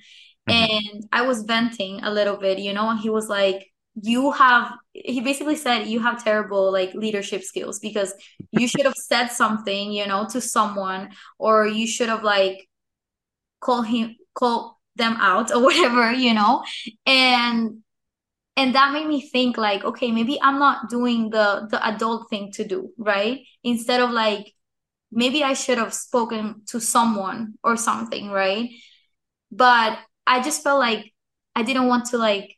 [0.48, 0.56] Mhm.
[0.56, 3.68] and I was venting a little bit, you know, and he was like
[4.02, 8.14] you have he basically said you have terrible like leadership skills because
[8.52, 11.10] you should have said something, you know, to someone
[11.40, 12.68] or you should have like
[13.62, 16.64] call him call them out or whatever, you know.
[17.06, 17.84] And
[18.58, 22.52] and that made me think like okay maybe i'm not doing the the adult thing
[22.52, 23.46] to do right?
[23.64, 24.52] Instead of like
[25.12, 28.70] maybe i should have spoken to someone or something right?
[29.52, 31.14] But i just felt like
[31.56, 32.58] i didn't want to like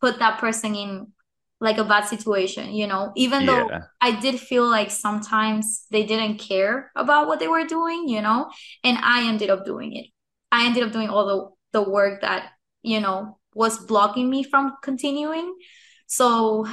[0.00, 1.12] put that person in
[1.60, 3.12] like a bad situation you know?
[3.16, 3.70] Even though
[4.00, 8.50] i did feel like sometimes they didn't care about what they were doing you know?
[8.82, 10.06] And i ended up doing it.
[10.50, 12.50] I ended up doing all the the work that
[12.82, 15.48] you know was blocking me from continuing
[16.06, 16.66] so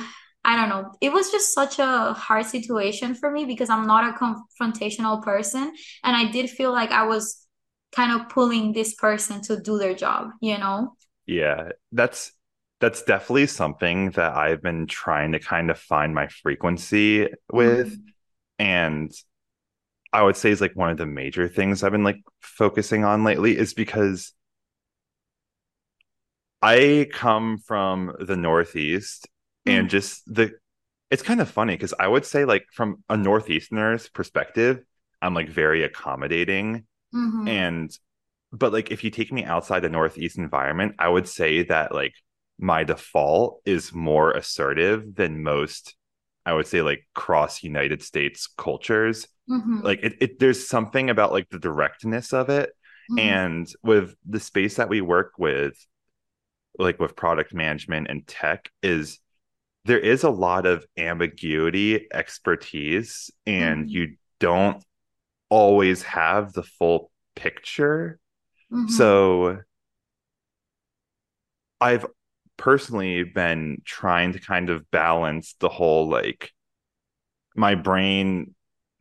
[0.46, 4.04] i don't know it was just such a hard situation for me because i'm not
[4.10, 5.74] a confrontational person
[6.04, 7.46] and i did feel like i was
[7.92, 10.94] kind of pulling this person to do their job you know
[11.26, 11.70] Yeah.
[11.92, 12.32] That's
[12.80, 17.90] that's definitely something that I've been trying to kind of find my frequency with.
[17.90, 18.14] Mhm.
[18.60, 19.12] And
[20.14, 23.24] I would say is like one of the major things I've been like focusing on
[23.24, 24.34] lately is because
[26.62, 29.28] I come from the Northeast
[29.66, 30.54] and just the
[31.12, 34.82] it's kind of funny because I would say like from a Northeasterner's perspective,
[35.22, 37.48] I'm like very accommodating Mhm.
[37.48, 37.98] and
[38.52, 42.14] but like if you take me outside the Northeast environment, I would say that like
[42.60, 45.96] my default is more assertive than most,
[46.46, 49.28] I would say like cross United States cultures.
[49.50, 49.82] Mm-hmm.
[49.82, 52.72] Like it, it there's something about like the directness of it.
[53.12, 53.20] Mm-hmm.
[53.20, 55.74] And with the space that we work with,
[56.78, 59.20] like with product management and tech, is
[59.86, 63.90] there is a lot of ambiguity, expertise, and Mhm.
[63.90, 64.84] you don't
[65.50, 68.20] always have the full picture.
[68.72, 68.90] Mhm.
[68.90, 69.62] So
[71.80, 72.06] I've
[72.58, 76.52] personally been trying to kind of balance the whole like
[77.56, 78.56] my brain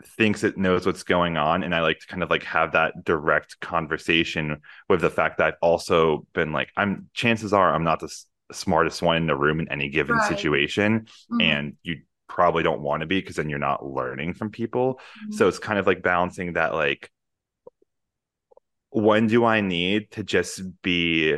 [0.06, 3.04] thinks it knows what's going on and I like to kind of like have that
[3.04, 8.00] direct conversation with the fact that I've also been like I'm chances are I'm not
[8.00, 10.28] the s- smartest one in the room in any given Right.
[10.28, 11.42] situation Mhm.
[11.42, 15.34] and you probably don't want to be because then you're not learning from people Mhm.
[15.34, 17.10] so it's kind of like balancing that like
[18.90, 21.36] when do I need to just be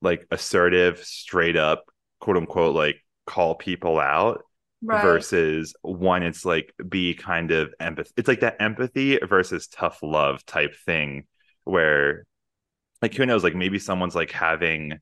[0.00, 1.84] like assertive, straight up,
[2.20, 2.96] quote unquote, like
[3.26, 4.42] call people out
[4.84, 5.02] right.
[5.02, 8.12] versus one it's like be kind of empathy.
[8.16, 11.24] It's like that empathy versus tough love type thing
[11.64, 12.26] where
[13.02, 14.98] like who knows, like maybe someone's like having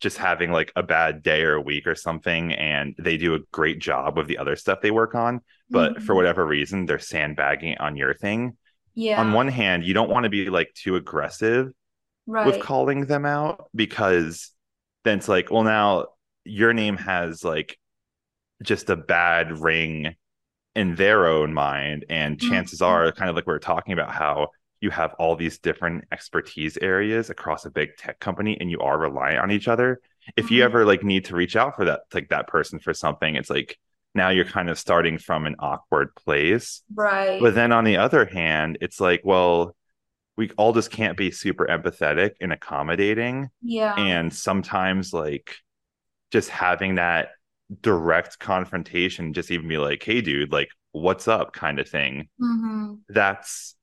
[0.00, 3.38] just having like a bad day or a week or something and they do a
[3.52, 6.16] great job with the other stuff they work on, but for Mhm.
[6.16, 8.56] whatever reason they're sandbagging on your thing.
[8.94, 11.72] yeah, On one hand, you don't want to be like too aggressive
[12.26, 12.46] right.
[12.46, 14.50] with calling them out because
[15.04, 16.06] then it's like, well, now
[16.44, 17.78] your name has like
[18.64, 20.16] just a bad ring
[20.74, 22.04] in their own mind.
[22.10, 22.82] And chances Mhm.
[22.82, 24.48] are, kind of like we were talking about, how
[24.80, 28.98] you have all these different expertise areas across a big tech company and you are
[28.98, 30.00] reliant on each other.
[30.36, 30.64] If you Mhm.
[30.64, 33.78] ever like need to reach out for that, like that person for something, it's like
[34.14, 36.82] now you're kind of starting from an awkward place.
[36.94, 37.40] right.
[37.40, 39.76] But then on the other hand, it's like, well,
[40.36, 43.50] we all just can't be super empathetic and accommodating.
[43.62, 45.56] yeah, And sometimes, like,
[46.32, 47.30] just having that
[47.80, 52.28] direct confrontation, just even be like, hey, dude, like, what's up kind of thing.
[52.38, 53.04] Mhm.
[53.08, 53.76] That's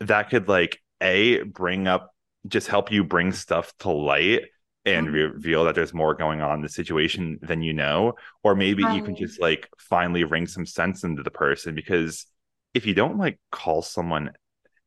[0.00, 2.14] that could, like, A, bring up,
[2.46, 4.42] just help you bring stuff to light
[4.84, 5.12] and Mhm.
[5.12, 8.14] reveal that there's more going on in the situation than you know.
[8.42, 12.26] Or maybe you can just, like, finally ring some sense into the person because
[12.74, 14.32] if you don't, like, call someone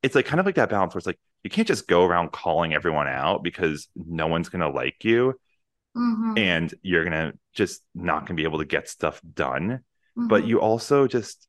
[0.04, 2.32] it's like kind of like that balance where it's like you can't just go around
[2.32, 5.40] calling everyone out because no one's gonna like you
[5.96, 6.38] Mhm.
[6.38, 9.82] and you're gonna just not gonna be able to get stuff done.
[10.16, 10.48] But Mhm.
[10.48, 11.48] you also just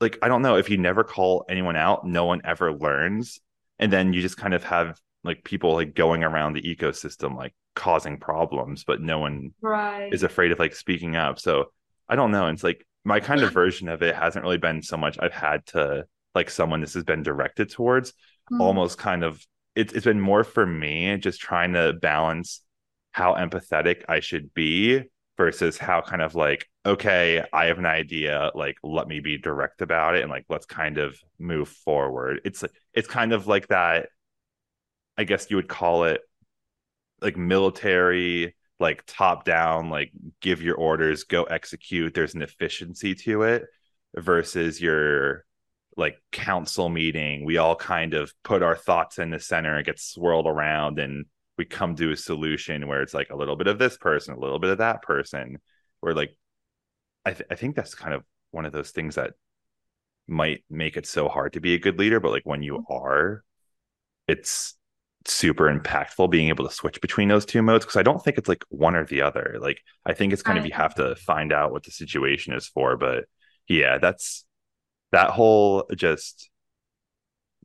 [0.00, 3.40] like I don't know if you never call anyone out, no one ever learns,
[3.78, 7.54] and then you just kind of have like people like going around the ecosystem like
[7.74, 10.12] causing problems, but no one right.
[10.12, 11.38] is afraid of like speaking up.
[11.38, 11.72] So
[12.08, 12.48] I don't know.
[12.48, 15.64] It's like my kind of version of it hasn't really been so much I've had
[15.68, 18.12] to like someone this has been directed towards,
[18.50, 18.60] Mhm.
[18.60, 22.60] almost kind of it's it's been more for me just trying to balance
[23.14, 25.04] how empathetic I should be
[25.36, 29.80] versus how kind of like okay, I have an idea, like let me be direct
[29.80, 32.40] about it and like let's kind of move forward.
[32.44, 34.08] It's it's kind of like that
[35.16, 36.20] I guess you would call it
[37.22, 40.10] like military like top down like
[40.40, 43.64] give your orders go execute there's an efficiency to it
[44.16, 45.44] versus your
[45.96, 50.00] like council meeting we all kind of put our thoughts in the center and get
[50.00, 51.24] swirled around and
[51.56, 54.40] we come to a solution where it's like a little bit of this person a
[54.40, 55.58] little bit of that person
[56.00, 56.36] where like
[57.24, 59.32] I, th- I think that's kind of one of those things that
[60.26, 62.92] might make it so hard to be a good leader but like when you mm-hmm.
[62.92, 63.44] are
[64.26, 64.74] it's
[65.26, 68.48] super impactful being able to switch between those two modes because I don't think it's
[68.48, 69.56] like one or the other.
[69.60, 72.66] Like I think it's kind of you have to find out what the situation is
[72.66, 72.96] for.
[72.96, 73.24] But
[73.68, 74.44] yeah, that's
[75.12, 76.50] that whole just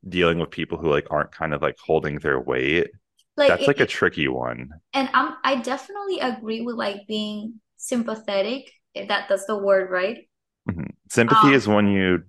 [0.08, 2.92] dealing with people who like aren't kind of like holding their weight.
[3.40, 4.80] Like That's it- like a tricky one.
[4.94, 8.72] and I'm I definitely agree with like being sympathetic.
[8.94, 10.28] If that that's the word, right?
[10.70, 10.92] Mhm.
[11.10, 12.24] Sympathy Um, is when you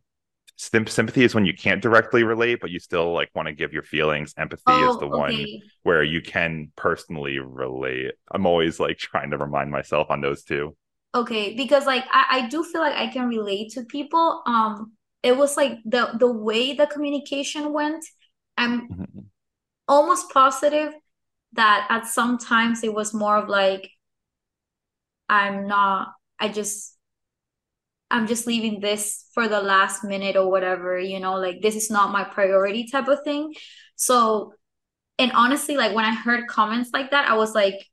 [0.56, 3.72] sym- sympathy is when you can't directly relate, but you still like want to give
[3.72, 4.34] your feelings.
[4.38, 5.48] Empathy is Oh, the one
[5.84, 8.12] where you can personally relate.
[8.32, 10.76] I'm always like trying to remind myself on those two.
[11.14, 14.42] Okay, because like I, I do feel like I can relate to people.
[14.46, 14.92] Um,
[15.22, 18.04] it was like the the way the communication went.
[18.56, 19.30] I'm Mhm.
[19.88, 20.92] almost positive
[21.52, 23.90] that at some times it was more of like
[25.28, 26.96] I'm not I just
[28.10, 31.90] I'm just leaving this for the last minute or whatever, you know, like this is
[31.90, 33.54] not my priority type of thing.
[33.94, 34.54] So,
[35.18, 37.86] and honestly, like when I heard comments like that, I was like,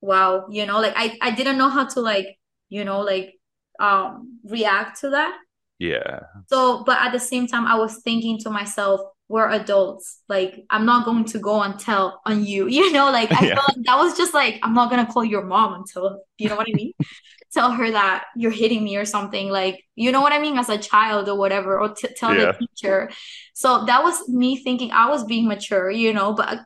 [0.00, 3.34] wow, you know, like I I didn't know how to like, you know, like
[3.78, 5.36] um react to that.
[5.78, 6.20] Yeah.
[6.48, 10.20] So, but at the same time, I was thinking to myself, we're adults.
[10.28, 13.54] Like I'm not going to go and tell on you, you know, like I yeah.
[13.54, 16.56] felt like that was just like I'm not gonna call your mom until you know
[16.56, 16.92] what I mean?
[17.52, 20.68] tell her that you're hitting me or something, like you know what I mean, as
[20.68, 22.52] a child or whatever, or t- tell yeah.
[22.52, 23.10] the teacher.
[23.54, 26.60] So that was me thinking I was being mature, you know, but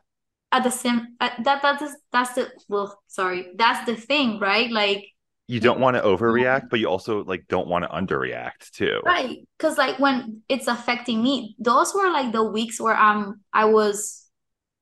[0.51, 4.71] at the same at that that's that's the well, sorry, that's the thing, right?
[4.71, 5.05] Like
[5.47, 6.67] you don't want to overreact, mm-hmm.
[6.69, 8.99] but you also like don't want to underreact too.
[9.05, 9.39] Right.
[9.59, 14.27] Cause like when it's affecting me, those were like the weeks where I'm I was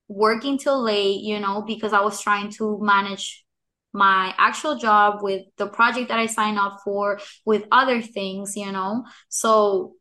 [0.07, 3.43] working till late, you know, because I was trying to manage
[3.91, 8.71] my actual job with the project that I signed up for, with other things, you
[8.71, 9.05] know.
[9.29, 9.93] So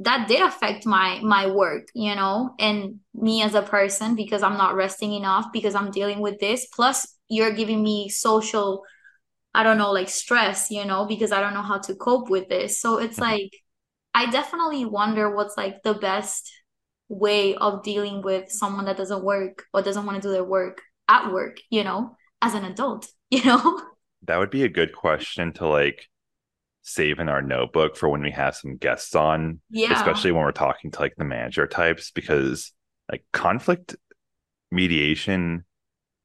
[0.00, 4.56] that did affect my my work you know and me as a person because i'm
[4.56, 8.82] not resting enough because i'm dealing with this plus you're giving me social
[9.54, 12.48] I don't know, like stress, you know, because I don't know how to cope with
[12.48, 12.80] this.
[12.80, 13.32] So it's mm-hmm.
[13.32, 13.52] like,
[14.14, 16.50] I definitely wonder what's like the best
[17.08, 20.80] way of dealing with someone that doesn't work or doesn't want to do their work
[21.08, 23.80] at work, you know, as an adult, you know?
[24.24, 26.08] That would be a good question to like
[26.82, 29.60] save in our notebook for when we have some guests on.
[29.70, 29.92] Yeah.
[29.92, 32.72] Especially when we're talking to like the manager types, because
[33.10, 33.96] like conflict
[34.70, 35.64] mediation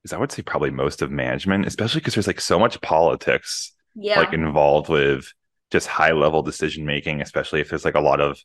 [0.08, 3.74] is I would say probably most of management, especially because there's like so much politics
[3.96, 4.20] yeah.
[4.20, 5.32] like involved with
[5.72, 8.40] just high level decision making, especially if there's like a lot of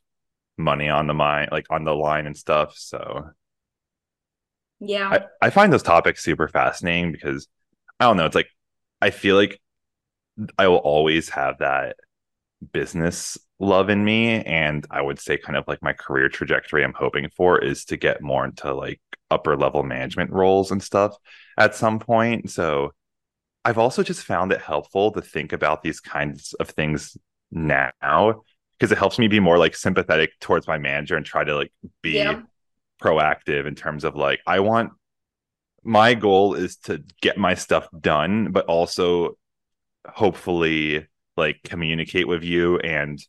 [0.58, 2.74] money on the mind, like on the line and stuff.
[2.76, 3.30] So
[4.80, 5.08] yeah,
[5.40, 7.46] I, I find those topics super fascinating because
[8.00, 8.48] I don't know, it's like
[9.00, 9.60] I feel like
[10.58, 11.96] I will always have that
[12.72, 16.92] business love in me and i would say kind of like my career trajectory i'm
[16.92, 21.16] hoping for is to get more into like upper level management roles and stuff
[21.58, 22.92] at some point so
[23.64, 27.16] i've also just found it helpful to think about these kinds of things
[27.50, 28.42] now
[28.78, 31.72] because it helps me be more like sympathetic towards my manager and try to like
[32.02, 32.40] be yeah.
[33.00, 34.90] proactive in terms of like i want
[35.84, 39.36] my goal is to get my stuff done but also
[40.08, 41.06] hopefully
[41.36, 43.20] like communicate with you and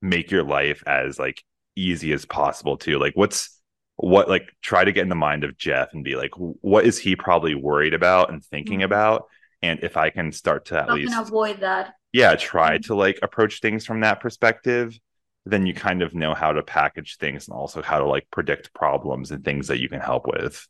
[0.00, 1.42] make your life as like
[1.76, 3.60] easy as possible too like what's
[3.96, 6.98] what like try to get in the mind of jeff and be like what is
[6.98, 8.86] he probably worried about and thinking mm-hmm.
[8.86, 9.26] about
[9.62, 12.82] and if i can start to at least avoid that yeah try mm-hmm.
[12.82, 14.98] to like approach things from that perspective
[15.46, 18.72] then you kind of know how to package things and also how to like predict
[18.74, 20.66] problems and things that you can help with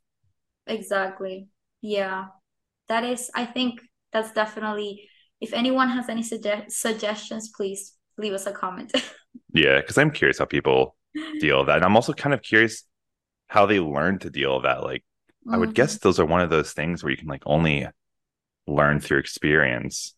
[0.66, 1.48] exactly
[1.80, 2.26] yeah
[2.88, 3.80] that is i think
[4.12, 5.08] that's definitely
[5.44, 8.92] if anyone has any suge- suggestions, please leave us a comment.
[9.52, 10.96] yeah, because I'm curious how people
[11.38, 11.76] deal with that.
[11.76, 12.84] And I'm also kind of curious
[13.54, 14.82] how they learn to deal with that.
[14.82, 15.04] Like,
[15.46, 15.54] mm-hmm.
[15.54, 16.08] I would guess mm-hmm.
[16.08, 17.86] those are one of those things where you can like only
[18.66, 20.16] learn through experience.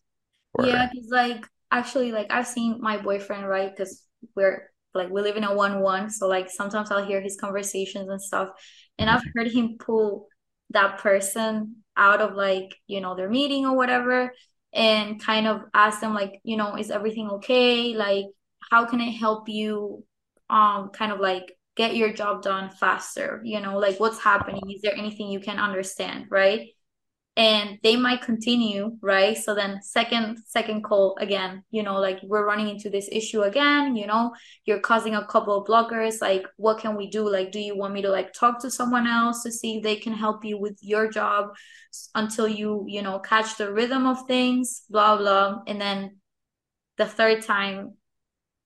[0.55, 0.65] Or...
[0.65, 3.69] Yeah, because like actually, like I've seen my boyfriend, right?
[3.69, 4.01] Because
[4.35, 8.09] we're like we live in a one one, so like sometimes I'll hear his conversations
[8.09, 8.49] and stuff,
[8.97, 9.17] and mm-hmm.
[9.17, 10.27] I've heard him pull
[10.71, 14.33] that person out of like you know their meeting or whatever
[14.73, 18.25] and kind of ask them like you know is everything okay like
[18.69, 20.03] how can i help you
[20.49, 24.63] um kind of like get your job done faster you know like what's happening?
[24.69, 26.69] Is there anything you can understand right?
[27.37, 29.37] And they might continue right?
[29.37, 33.95] So then second second call again you know like we're running into this issue again
[33.95, 34.33] you know
[34.65, 37.29] you're causing a couple of blockers like what can we do?
[37.29, 39.97] Like do you want me to like talk to someone else to see if they
[39.97, 41.49] can help you with your job
[42.15, 45.61] until you you know catch the rhythm of things blah blah.
[45.67, 46.17] And then
[46.97, 47.96] the third time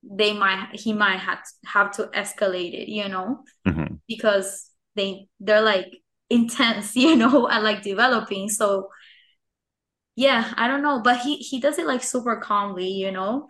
[0.03, 3.43] they might he might have have to escalate it you know?
[3.67, 3.95] Mm-hmm.
[4.07, 5.87] because they they're like
[6.29, 8.49] intense you know and like developing.
[8.49, 8.89] So
[10.15, 11.01] yeah i don't know.
[11.01, 13.47] But he he does it like super calmly you know?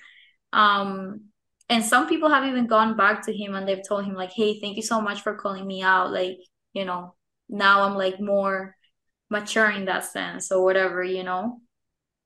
[0.53, 1.21] Um
[1.69, 4.59] and some people have even gone back to him and they've told him like hey
[4.59, 6.11] thank you so much for calling me out.
[6.11, 6.37] Like
[6.73, 7.15] you know
[7.49, 8.75] now i'm like more
[9.29, 11.59] mature in that sense or whatever you know?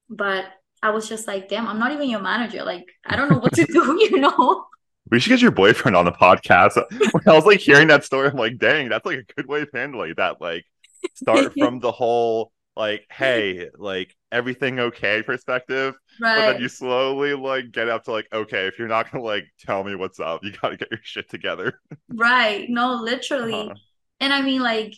[0.09, 0.45] But
[0.83, 3.53] i was just like damn i'm not even your manager like i don't know what
[3.53, 4.65] to do you know
[5.11, 6.75] we should get your boyfriend on the podcast.
[6.89, 9.61] when I was like hearing that story, I'm like, dang, that's like a good way
[9.61, 10.41] of handling that.
[10.41, 10.65] Like,
[11.13, 15.95] start from the whole like, hey, like everything okay perspective.
[16.19, 16.35] Right.
[16.35, 19.45] But then you slowly like get up to like, okay, if you're not gonna like
[19.59, 21.79] tell me what's up, you gotta get your shit together.
[22.09, 22.65] right.
[22.69, 23.53] No, literally.
[23.53, 23.75] Uh-huh.
[24.19, 24.93] And I mean like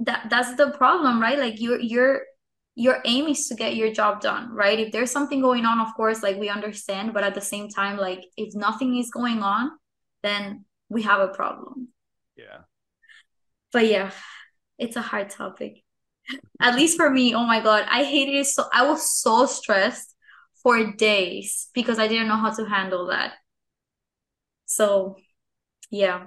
[0.00, 1.38] that that's the problem, right?
[1.38, 2.22] Like you're you're
[2.74, 4.78] your aim is to get your job done, right?
[4.78, 7.96] If there's something going on, of course, like we understand, but at the same time,
[7.96, 9.70] like if nothing is going on,
[10.22, 11.88] then we have a problem.
[12.36, 12.62] Yeah.
[13.72, 14.10] But yeah,
[14.78, 15.82] it's a hard topic.
[16.60, 20.14] At least for me, oh my god, I hated it so I was so stressed
[20.62, 23.34] for days because I didn't know how to handle that.
[24.66, 25.16] So,
[25.90, 26.24] yeah.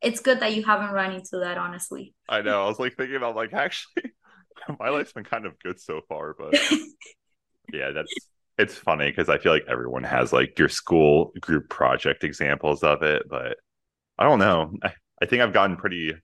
[0.00, 2.14] it's good that you haven't run into that, honestly.
[2.28, 2.64] I know.
[2.64, 4.12] I was like thinking about like actually
[4.80, 6.54] my life's been kind of good so far, but
[7.72, 8.12] yeah, that's
[8.58, 13.02] it's funny because I feel like everyone has like your school group project examples of
[13.02, 13.56] it, but
[14.18, 14.74] I don't know.
[14.82, 16.14] I, I think I've gotten pretty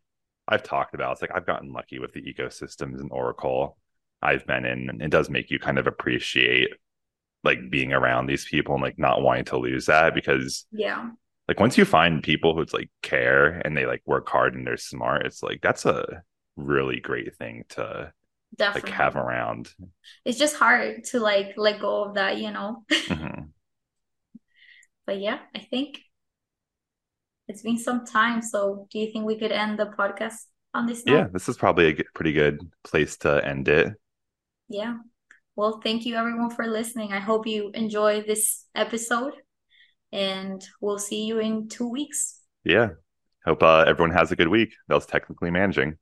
[0.47, 3.79] I've talked about it's like I've gotten lucky with the ecosystems in Oracle
[4.23, 6.71] I've been in, and it does make you kind of appreciate
[7.45, 11.09] like being around these people and like not wanting to lose that because yeah
[11.47, 14.77] like once you find people who's like care and they like work hard and they're
[14.77, 16.23] smart it's like that's a
[16.57, 18.13] really great thing to
[18.57, 18.91] definitely.
[18.91, 19.69] like have around.
[20.25, 22.85] It's just hard to like let go of that you know?
[23.09, 23.45] Mm-hmm.
[25.07, 25.99] but yeah i think
[27.49, 30.45] it's been some time so do you think we could end the podcast
[30.75, 31.15] on this note?
[31.15, 33.95] yeah this is probably a pretty good place to end it.
[34.69, 34.97] Yeah.
[35.57, 37.13] Well thank you everyone for listening.
[37.13, 39.33] I hope you enjoy this episode
[40.13, 42.41] and we'll see you in two weeks.
[42.65, 42.91] Yeah.
[43.47, 44.75] Hope uh, everyone has a good week.
[44.89, 45.97] That was technically managing